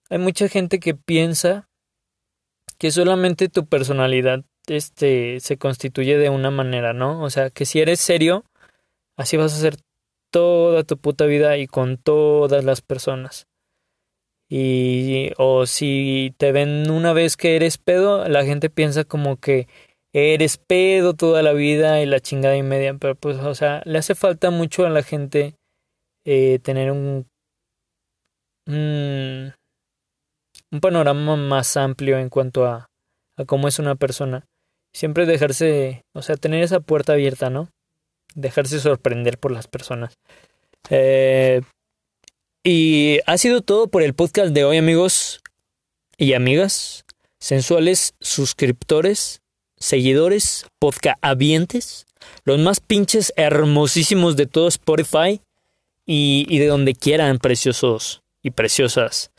hay 0.09 0.17
mucha 0.17 0.47
gente 0.47 0.79
que 0.79 0.93
piensa 0.93 1.69
que 2.77 2.91
solamente 2.91 3.49
tu 3.49 3.65
personalidad, 3.65 4.43
este, 4.67 5.39
se 5.39 5.57
constituye 5.57 6.17
de 6.17 6.29
una 6.29 6.51
manera, 6.51 6.93
¿no? 6.93 7.21
O 7.21 7.29
sea, 7.29 7.49
que 7.49 7.65
si 7.65 7.79
eres 7.79 7.99
serio, 7.99 8.45
así 9.17 9.37
vas 9.37 9.53
a 9.53 9.57
ser 9.57 9.77
toda 10.31 10.83
tu 10.83 10.97
puta 10.97 11.25
vida 11.25 11.57
y 11.57 11.67
con 11.67 11.97
todas 11.97 12.63
las 12.63 12.81
personas. 12.81 13.47
Y 14.55 15.31
o 15.39 15.65
si 15.65 16.35
te 16.37 16.51
ven 16.51 16.91
una 16.91 17.11
vez 17.11 17.37
que 17.37 17.55
eres 17.55 17.79
pedo, 17.79 18.29
la 18.29 18.45
gente 18.45 18.69
piensa 18.69 19.03
como 19.03 19.37
que 19.37 19.67
eres 20.13 20.59
pedo 20.59 21.15
toda 21.15 21.41
la 21.41 21.53
vida 21.53 22.01
y 22.01 22.05
la 22.05 22.19
chingada 22.19 22.55
y 22.55 22.61
media, 22.61 22.93
pero 22.93 23.15
pues, 23.15 23.37
o 23.37 23.55
sea, 23.55 23.81
le 23.85 23.97
hace 23.97 24.13
falta 24.13 24.51
mucho 24.51 24.85
a 24.85 24.91
la 24.91 25.01
gente 25.01 25.55
eh, 26.23 26.59
tener 26.59 26.91
un, 26.91 27.25
un, 28.67 29.53
un 30.71 30.79
panorama 30.79 31.35
más 31.35 31.75
amplio 31.75 32.19
en 32.19 32.29
cuanto 32.29 32.67
a, 32.67 32.91
a 33.37 33.45
cómo 33.45 33.67
es 33.67 33.79
una 33.79 33.95
persona. 33.95 34.45
Siempre 34.93 35.25
dejarse, 35.25 36.03
o 36.13 36.21
sea, 36.21 36.35
tener 36.35 36.61
esa 36.61 36.79
puerta 36.79 37.13
abierta, 37.13 37.49
¿no? 37.49 37.69
Dejarse 38.35 38.79
sorprender 38.79 39.39
por 39.39 39.51
las 39.51 39.67
personas. 39.67 40.13
Eh, 40.91 41.63
y 42.63 43.19
ha 43.25 43.37
sido 43.37 43.61
todo 43.61 43.87
por 43.87 44.03
el 44.03 44.13
podcast 44.13 44.53
de 44.53 44.63
hoy, 44.63 44.77
amigos 44.77 45.41
y 46.17 46.33
amigas, 46.33 47.03
sensuales 47.39 48.15
suscriptores, 48.21 49.41
seguidores, 49.77 50.65
podcast 50.79 51.17
avientes, 51.21 52.05
los 52.45 52.59
más 52.59 52.79
pinches 52.79 53.33
hermosísimos 53.35 54.37
de 54.37 54.45
todo 54.45 54.69
Spotify 54.69 55.41
y, 56.05 56.45
y 56.47 56.59
de 56.59 56.67
donde 56.67 56.95
quieran, 56.95 57.37
preciosos 57.37 58.21
y 58.41 58.51
preciosas. 58.51 59.31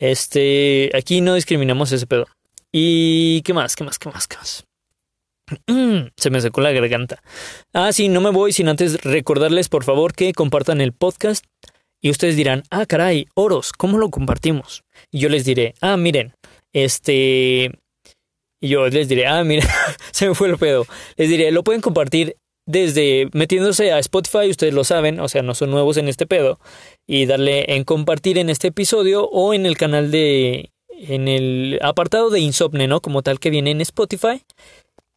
Este, 0.00 0.90
aquí 0.94 1.20
no 1.20 1.36
discriminamos 1.36 1.92
ese 1.92 2.08
pedo. 2.08 2.26
¿Y 2.72 3.42
qué 3.42 3.52
más? 3.52 3.76
¿Qué 3.76 3.84
más? 3.84 3.98
¿Qué 3.98 4.08
más? 4.08 4.26
¿Qué 4.26 4.36
más? 4.38 4.64
Se 6.16 6.30
me 6.30 6.40
secó 6.40 6.60
la 6.62 6.72
garganta. 6.72 7.22
Ah, 7.72 7.92
sí, 7.92 8.08
no 8.08 8.20
me 8.20 8.30
voy 8.30 8.52
sin 8.52 8.68
antes 8.68 9.02
recordarles, 9.02 9.68
por 9.68 9.84
favor, 9.84 10.14
que 10.14 10.32
compartan 10.32 10.80
el 10.80 10.92
podcast 10.92 11.44
y 12.02 12.10
ustedes 12.10 12.34
dirán, 12.36 12.64
ah, 12.70 12.84
caray, 12.84 13.28
oros, 13.34 13.72
¿cómo 13.72 13.96
lo 13.96 14.10
compartimos? 14.10 14.82
Y 15.12 15.20
yo 15.20 15.28
les 15.28 15.44
diré, 15.44 15.74
ah, 15.80 15.96
miren, 15.96 16.34
este... 16.72 17.70
Y 18.60 18.68
yo 18.68 18.88
les 18.88 19.08
diré, 19.08 19.26
ah, 19.26 19.42
miren, 19.44 19.66
se 20.12 20.28
me 20.28 20.34
fue 20.34 20.48
el 20.48 20.58
pedo. 20.58 20.84
Les 21.16 21.28
diré, 21.28 21.52
lo 21.52 21.62
pueden 21.62 21.80
compartir 21.80 22.36
desde 22.66 23.28
metiéndose 23.32 23.92
a 23.92 23.98
Spotify, 24.00 24.50
ustedes 24.50 24.74
lo 24.74 24.84
saben, 24.84 25.20
o 25.20 25.28
sea, 25.28 25.42
no 25.42 25.54
son 25.54 25.70
nuevos 25.70 25.96
en 25.96 26.08
este 26.08 26.26
pedo, 26.26 26.60
y 27.06 27.26
darle 27.26 27.74
en 27.74 27.84
compartir 27.84 28.38
en 28.38 28.50
este 28.50 28.68
episodio 28.68 29.28
o 29.28 29.54
en 29.54 29.66
el 29.66 29.76
canal 29.76 30.10
de, 30.10 30.70
en 30.88 31.28
el 31.28 31.78
apartado 31.82 32.30
de 32.30 32.40
Insomne, 32.40 32.88
¿no? 32.88 33.00
Como 33.00 33.22
tal 33.22 33.38
que 33.38 33.50
viene 33.50 33.70
en 33.70 33.80
Spotify. 33.80 34.42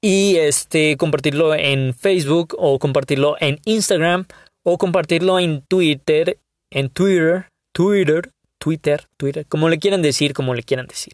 Y 0.02 0.36
este, 0.36 0.98
compartirlo 0.98 1.56
en 1.56 1.96
Facebook 1.96 2.56
o 2.60 2.78
compartirlo 2.78 3.38
en 3.40 3.60
Instagram 3.66 4.26
o 4.64 4.78
compartirlo 4.78 5.40
en 5.40 5.64
Twitter 5.68 6.38
en 6.76 6.90
Twitter, 6.90 7.48
Twitter, 7.72 8.32
Twitter, 8.60 9.08
Twitter, 9.16 9.46
como 9.48 9.70
le 9.70 9.80
quieran 9.80 10.02
decir, 10.02 10.34
como 10.34 10.54
le 10.54 10.62
quieran 10.62 10.88
decir. 10.88 11.14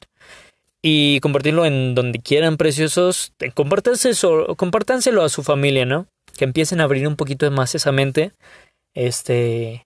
Y 0.81 1.19
compartirlo 1.19 1.67
en 1.67 1.93
donde 1.93 2.19
quieran, 2.19 2.57
preciosos. 2.57 3.31
Compártanselo 3.53 5.23
a 5.23 5.29
su 5.29 5.43
familia, 5.43 5.85
¿no? 5.85 6.07
Que 6.35 6.45
empiecen 6.45 6.81
a 6.81 6.85
abrir 6.85 7.07
un 7.07 7.15
poquito 7.15 7.49
más 7.51 7.75
esa 7.75 7.91
mente. 7.91 8.31
Este. 8.95 9.85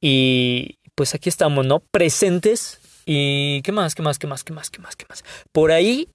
Y 0.00 0.78
pues 0.94 1.14
aquí 1.14 1.28
estamos, 1.28 1.66
¿no? 1.66 1.80
Presentes. 1.80 2.80
Y 3.04 3.60
qué 3.60 3.72
más, 3.72 3.94
qué 3.94 4.00
más, 4.00 4.18
qué 4.18 4.26
más, 4.26 4.42
qué 4.42 4.54
más, 4.54 4.70
qué 4.70 4.80
más, 4.80 4.96
qué 4.96 5.04
más. 5.06 5.22
Por 5.52 5.70
ahí, 5.70 6.08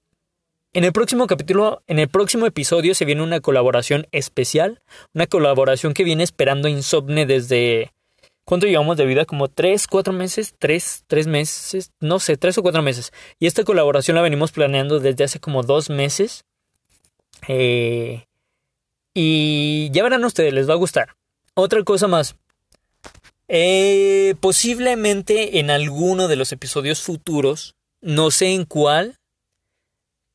en 0.72 0.82
el 0.82 0.92
próximo 0.92 1.28
capítulo, 1.28 1.84
en 1.86 2.00
el 2.00 2.08
próximo 2.08 2.44
episodio 2.46 2.96
se 2.96 3.04
viene 3.04 3.22
una 3.22 3.38
colaboración 3.38 4.08
especial. 4.10 4.80
Una 5.14 5.28
colaboración 5.28 5.94
que 5.94 6.02
viene 6.02 6.24
esperando 6.24 6.66
Insomne 6.66 7.24
desde 7.26 7.92
¿Cuánto 8.50 8.66
llevamos 8.66 8.96
de 8.96 9.06
vida? 9.06 9.26
Como 9.26 9.46
tres, 9.46 9.86
cuatro 9.86 10.12
meses, 10.12 10.56
tres, 10.58 11.04
tres 11.06 11.28
meses, 11.28 11.92
no 12.00 12.18
sé, 12.18 12.36
tres 12.36 12.58
o 12.58 12.62
cuatro 12.62 12.82
meses. 12.82 13.12
Y 13.38 13.46
esta 13.46 13.62
colaboración 13.62 14.16
la 14.16 14.22
venimos 14.22 14.50
planeando 14.50 14.98
desde 14.98 15.22
hace 15.22 15.38
como 15.38 15.62
dos 15.62 15.88
meses. 15.88 16.44
Eh, 17.46 18.24
y 19.14 19.88
ya 19.92 20.02
verán 20.02 20.24
ustedes, 20.24 20.52
les 20.52 20.68
va 20.68 20.72
a 20.72 20.78
gustar. 20.78 21.14
Otra 21.54 21.84
cosa 21.84 22.08
más. 22.08 22.34
Eh, 23.46 24.34
posiblemente 24.40 25.60
en 25.60 25.70
alguno 25.70 26.26
de 26.26 26.34
los 26.34 26.50
episodios 26.50 27.02
futuros, 27.02 27.76
no 28.00 28.32
sé 28.32 28.48
en 28.48 28.64
cuál, 28.64 29.20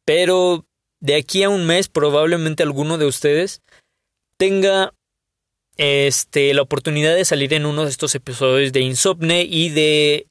pero 0.06 0.66
de 1.02 1.16
aquí 1.18 1.44
a 1.44 1.50
un 1.50 1.66
mes 1.66 1.90
probablemente 1.90 2.64
alguno 2.64 2.98
de 2.98 3.08
ustedes 3.08 3.62
tenga 4.38 4.94
este, 5.78 6.54
la 6.54 6.62
oportunidad 6.62 7.16
de 7.16 7.26
salir 7.26 7.54
en 7.54 7.66
uno 7.66 7.84
de 7.84 7.90
estos 7.90 8.16
episodios 8.16 8.74
de 8.74 8.82
Insomne 8.82 9.44
y 9.44 9.70
de... 9.70 10.28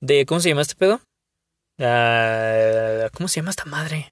de 0.00 0.26
¿Cómo 0.26 0.40
se 0.40 0.48
llama 0.48 0.62
este 0.62 0.74
pedo? 0.74 1.00
Uh, 1.78 3.08
¿Cómo 3.14 3.28
se 3.28 3.40
llama 3.40 3.50
esta 3.50 3.64
madre? 3.64 4.10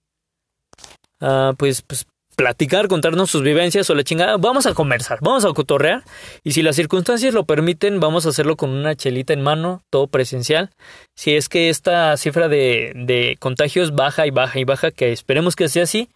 Uh, 1.21 1.55
pues, 1.57 1.83
pues 1.83 2.07
platicar, 2.37 2.89
contarnos 2.89 3.31
sus 3.31 3.43
vivencias 3.43 3.91
o 3.91 3.95
la 3.95 4.03
chingada. 4.03 4.39
Vamos 4.39 4.65
a 4.65 4.73
conversar, 4.73 5.19
vamos 5.21 5.45
a 5.45 5.53
cotorrear. 5.53 6.05
Y 6.43 6.53
si 6.53 6.63
las 6.63 6.77
circunstancias 6.77 7.35
lo 7.35 7.45
permiten, 7.45 8.01
vamos 8.01 8.25
a 8.25 8.31
hacerlo 8.31 8.57
con 8.57 8.71
una 8.71 8.97
chelita 8.97 9.35
en 9.35 9.43
mano, 9.43 9.85
todo 9.91 10.07
presencial. 10.07 10.71
Si 11.15 11.35
es 11.35 11.51
que 11.51 11.69
esta 11.69 12.17
cifra 12.17 12.49
de, 12.49 12.93
de 12.97 13.37
contagios 13.39 13.95
baja 13.95 14.27
y 14.27 14.31
baja 14.31 14.59
y 14.59 14.65
baja, 14.65 14.91
que 14.91 15.13
esperemos 15.13 15.55
que 15.55 15.69
sea 15.69 15.83
así. 15.83 16.09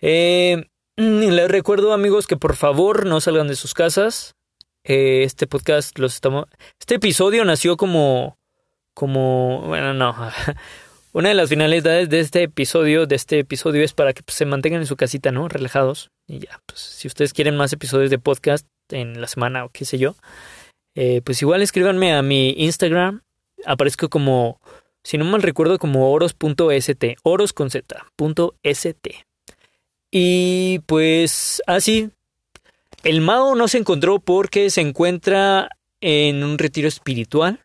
Eh, 0.00 0.66
Les 0.96 1.50
recuerdo 1.50 1.94
amigos 1.94 2.26
que 2.26 2.36
por 2.36 2.54
favor 2.54 3.06
no 3.06 3.20
salgan 3.20 3.48
de 3.48 3.56
sus 3.56 3.72
casas. 3.72 4.34
Eh, 4.84 5.22
este 5.24 5.46
podcast 5.46 5.98
los 5.98 6.14
estamos... 6.14 6.46
Este 6.78 6.96
episodio 6.96 7.46
nació 7.46 7.78
como... 7.78 8.36
como... 8.92 9.62
bueno, 9.62 9.94
no. 9.94 10.14
Una 11.14 11.30
de 11.30 11.34
las 11.34 11.48
finalidades 11.48 12.10
de 12.10 12.20
este 12.20 12.42
episodio, 12.42 13.06
de 13.06 13.16
este 13.16 13.38
episodio 13.38 13.82
es 13.82 13.94
para 13.94 14.12
que 14.12 14.22
pues, 14.22 14.36
se 14.36 14.44
mantengan 14.44 14.80
en 14.80 14.86
su 14.86 14.96
casita, 14.96 15.30
¿no? 15.30 15.48
Relajados. 15.48 16.10
Y 16.26 16.40
ya, 16.40 16.60
pues 16.66 16.80
si 16.80 17.08
ustedes 17.08 17.32
quieren 17.32 17.56
más 17.56 17.72
episodios 17.72 18.10
de 18.10 18.18
podcast 18.18 18.66
en 18.90 19.18
la 19.20 19.28
semana 19.28 19.64
o 19.64 19.70
qué 19.70 19.86
sé 19.86 19.96
yo, 19.96 20.14
eh, 20.94 21.22
pues 21.24 21.40
igual 21.40 21.62
escríbanme 21.62 22.12
a 22.12 22.22
mi 22.22 22.50
Instagram. 22.50 23.22
Aparezco 23.64 24.10
como, 24.10 24.60
si 25.04 25.16
no 25.16 25.24
mal 25.24 25.42
recuerdo, 25.42 25.78
como 25.78 26.10
oros.st, 26.12 27.16
oros 27.22 27.52
con 27.52 27.70
z, 27.70 28.06
y 30.14 30.80
pues 30.80 31.62
así, 31.66 32.10
el 33.02 33.22
Mao 33.22 33.54
no 33.54 33.66
se 33.66 33.78
encontró 33.78 34.20
porque 34.20 34.68
se 34.68 34.82
encuentra 34.82 35.70
en 36.02 36.44
un 36.44 36.58
retiro 36.58 36.86
espiritual. 36.86 37.64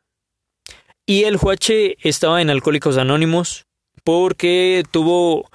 Y 1.05 1.23
el 1.23 1.38
Huache 1.38 1.97
estaba 2.01 2.41
en 2.41 2.49
Alcohólicos 2.49 2.97
Anónimos 2.97 3.65
porque 4.03 4.83
tuvo 4.91 5.49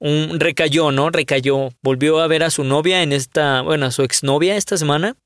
un 0.00 0.40
recayó, 0.40 0.90
¿no? 0.90 1.10
Recayó, 1.10 1.70
volvió 1.80 2.20
a 2.20 2.26
ver 2.26 2.42
a 2.42 2.50
su 2.50 2.64
novia 2.64 3.02
en 3.02 3.12
esta, 3.12 3.62
bueno, 3.62 3.86
a 3.86 3.90
su 3.92 4.02
exnovia 4.02 4.56
esta 4.56 4.76
semana. 4.76 5.16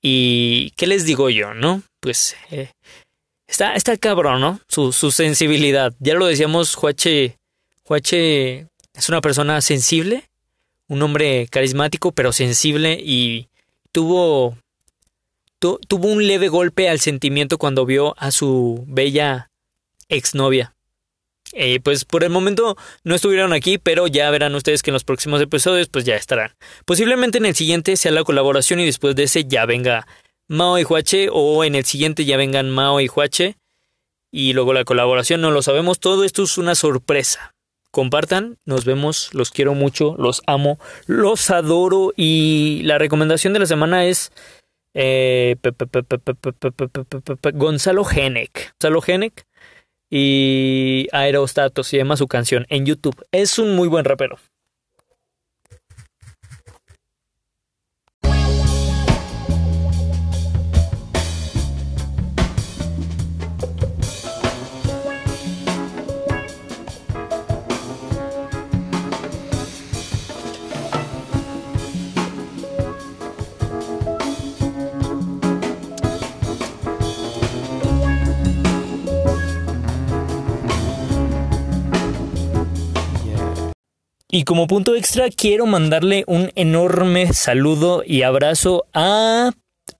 Y 0.00 0.70
¿qué 0.76 0.86
les 0.86 1.04
digo 1.04 1.28
yo, 1.28 1.54
no? 1.54 1.82
Pues 2.00 2.36
eh, 2.52 2.70
está, 3.48 3.74
está 3.74 3.96
cabrón, 3.96 4.40
¿no? 4.40 4.60
Su, 4.68 4.92
su 4.92 5.10
sensibilidad. 5.10 5.92
Ya 5.98 6.14
lo 6.14 6.26
decíamos, 6.26 6.76
Huache, 6.76 7.36
Huache 7.88 8.68
es 8.94 9.08
una 9.08 9.20
persona 9.20 9.60
sensible 9.60 10.28
un 10.92 11.00
hombre 11.00 11.48
carismático 11.50 12.12
pero 12.12 12.32
sensible 12.32 13.00
y 13.02 13.48
tuvo, 13.92 14.58
tuvo 15.58 16.08
un 16.08 16.26
leve 16.26 16.48
golpe 16.48 16.90
al 16.90 17.00
sentimiento 17.00 17.56
cuando 17.56 17.86
vio 17.86 18.14
a 18.18 18.30
su 18.30 18.84
bella 18.86 19.50
exnovia. 20.10 20.74
Eh, 21.54 21.80
pues 21.80 22.04
por 22.04 22.24
el 22.24 22.30
momento 22.30 22.76
no 23.04 23.14
estuvieron 23.14 23.54
aquí, 23.54 23.78
pero 23.78 24.06
ya 24.06 24.30
verán 24.30 24.54
ustedes 24.54 24.82
que 24.82 24.90
en 24.90 24.94
los 24.94 25.04
próximos 25.04 25.40
episodios 25.40 25.88
pues 25.88 26.04
ya 26.04 26.14
estarán. 26.14 26.52
Posiblemente 26.84 27.38
en 27.38 27.46
el 27.46 27.54
siguiente 27.54 27.96
sea 27.96 28.12
la 28.12 28.24
colaboración 28.24 28.78
y 28.80 28.84
después 28.84 29.16
de 29.16 29.24
ese 29.24 29.44
ya 29.46 29.64
venga 29.64 30.06
Mao 30.46 30.78
y 30.78 30.84
Huache 30.84 31.28
o 31.32 31.64
en 31.64 31.74
el 31.74 31.86
siguiente 31.86 32.26
ya 32.26 32.36
vengan 32.36 32.70
Mao 32.70 33.00
y 33.00 33.08
Huache 33.08 33.56
y 34.30 34.52
luego 34.52 34.74
la 34.74 34.84
colaboración 34.84 35.40
no 35.40 35.50
lo 35.50 35.62
sabemos, 35.62 36.00
todo 36.00 36.24
esto 36.24 36.42
es 36.42 36.58
una 36.58 36.74
sorpresa 36.74 37.51
compartan, 37.92 38.58
nos 38.64 38.84
vemos, 38.84 39.32
los 39.32 39.50
quiero 39.50 39.74
mucho, 39.74 40.16
los 40.18 40.42
amo, 40.48 40.80
los 41.06 41.50
adoro 41.50 42.12
y 42.16 42.80
la 42.84 42.98
recomendación 42.98 43.52
de 43.52 43.60
la 43.60 43.66
semana 43.66 44.04
es 44.06 44.32
Gonzalo 47.54 48.04
Genek. 48.04 48.74
Gonzalo 48.80 49.00
Genek 49.00 49.46
y 50.10 51.06
Aerostato 51.12 51.84
se 51.84 51.98
llama 51.98 52.16
su 52.16 52.26
canción 52.26 52.66
en 52.68 52.84
YouTube. 52.84 53.24
Es 53.30 53.58
un 53.58 53.76
muy 53.76 53.88
buen 53.88 54.04
rapero. 54.04 54.38
Y 84.34 84.44
como 84.44 84.66
punto 84.66 84.94
extra, 84.96 85.28
quiero 85.28 85.66
mandarle 85.66 86.24
un 86.26 86.50
enorme 86.54 87.34
saludo 87.34 88.02
y 88.02 88.22
abrazo 88.22 88.86
a 88.94 89.50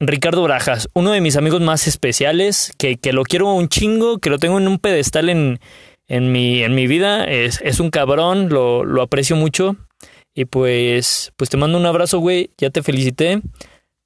Ricardo 0.00 0.42
Brajas, 0.42 0.88
uno 0.94 1.10
de 1.10 1.20
mis 1.20 1.36
amigos 1.36 1.60
más 1.60 1.86
especiales, 1.86 2.72
que, 2.78 2.98
lo 3.12 3.24
quiero 3.24 3.52
un 3.52 3.68
chingo, 3.68 4.20
que 4.20 4.30
lo 4.30 4.38
tengo 4.38 4.56
en 4.56 4.68
un 4.68 4.78
pedestal 4.78 5.28
en, 5.28 5.60
en, 6.08 6.32
mi, 6.32 6.62
en 6.62 6.74
mi 6.74 6.86
vida. 6.86 7.24
Es, 7.24 7.60
es 7.62 7.78
un 7.78 7.90
cabrón, 7.90 8.48
lo, 8.48 8.86
lo, 8.86 9.02
aprecio 9.02 9.36
mucho. 9.36 9.76
Y 10.34 10.46
pues, 10.46 11.34
pues 11.36 11.50
te 11.50 11.58
mando 11.58 11.76
un 11.76 11.84
abrazo, 11.84 12.18
güey. 12.18 12.48
Ya 12.56 12.70
te 12.70 12.82
felicité. 12.82 13.42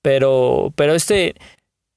Pero, 0.03 0.72
pero 0.74 0.97
este, 0.97 1.37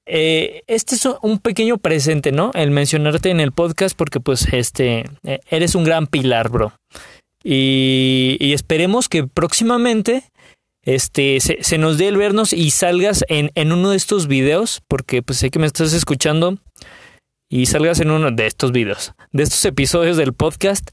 eh, 0.06 0.62
este 0.68 0.94
es 0.94 1.08
un 1.20 1.40
pequeño 1.40 1.78
presente, 1.78 2.30
¿no? 2.30 2.52
El 2.54 2.70
mencionarte 2.70 3.30
en 3.30 3.40
el 3.40 3.50
podcast 3.50 3.96
porque 3.96 4.20
pues 4.20 4.52
este, 4.52 5.04
eh, 5.24 5.40
eres 5.50 5.74
un 5.74 5.82
gran 5.82 6.06
pilar, 6.06 6.48
bro. 6.48 6.72
Y, 7.42 8.52
esperemos 8.52 9.08
que 9.08 9.26
próximamente 9.26 10.24
este, 10.82 11.38
se, 11.40 11.78
nos 11.78 11.98
dé 11.98 12.08
el 12.08 12.16
vernos 12.16 12.52
y 12.52 12.70
salgas 12.70 13.24
en, 13.28 13.50
en, 13.54 13.72
uno 13.72 13.90
de 13.90 13.96
estos 13.96 14.26
videos, 14.26 14.82
porque 14.88 15.22
pues 15.22 15.38
sé 15.38 15.50
que 15.50 15.58
me 15.58 15.66
estás 15.66 15.92
escuchando 15.92 16.58
y 17.48 17.66
salgas 17.66 18.00
en 18.00 18.10
uno 18.10 18.30
de 18.30 18.46
estos 18.46 18.72
videos, 18.72 19.12
de 19.32 19.42
estos 19.42 19.64
episodios 19.64 20.16
del 20.16 20.32
podcast, 20.32 20.90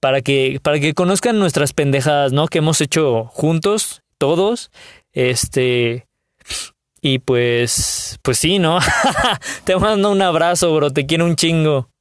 para 0.00 0.22
que, 0.22 0.58
para 0.62 0.80
que 0.80 0.94
conozcan 0.94 1.38
nuestras 1.38 1.72
pendejadas, 1.72 2.32
¿no? 2.32 2.48
Que 2.48 2.58
hemos 2.58 2.80
hecho 2.80 3.24
juntos, 3.26 4.02
todos, 4.18 4.70
este, 5.12 6.06
y 7.00 7.18
pues, 7.18 8.18
pues 8.22 8.38
sí, 8.38 8.58
¿no? 8.58 8.78
te 9.64 9.76
mando 9.76 10.10
un 10.10 10.22
abrazo, 10.22 10.74
bro, 10.74 10.92
te 10.92 11.06
quiero 11.06 11.24
un 11.24 11.36
chingo. 11.36 11.91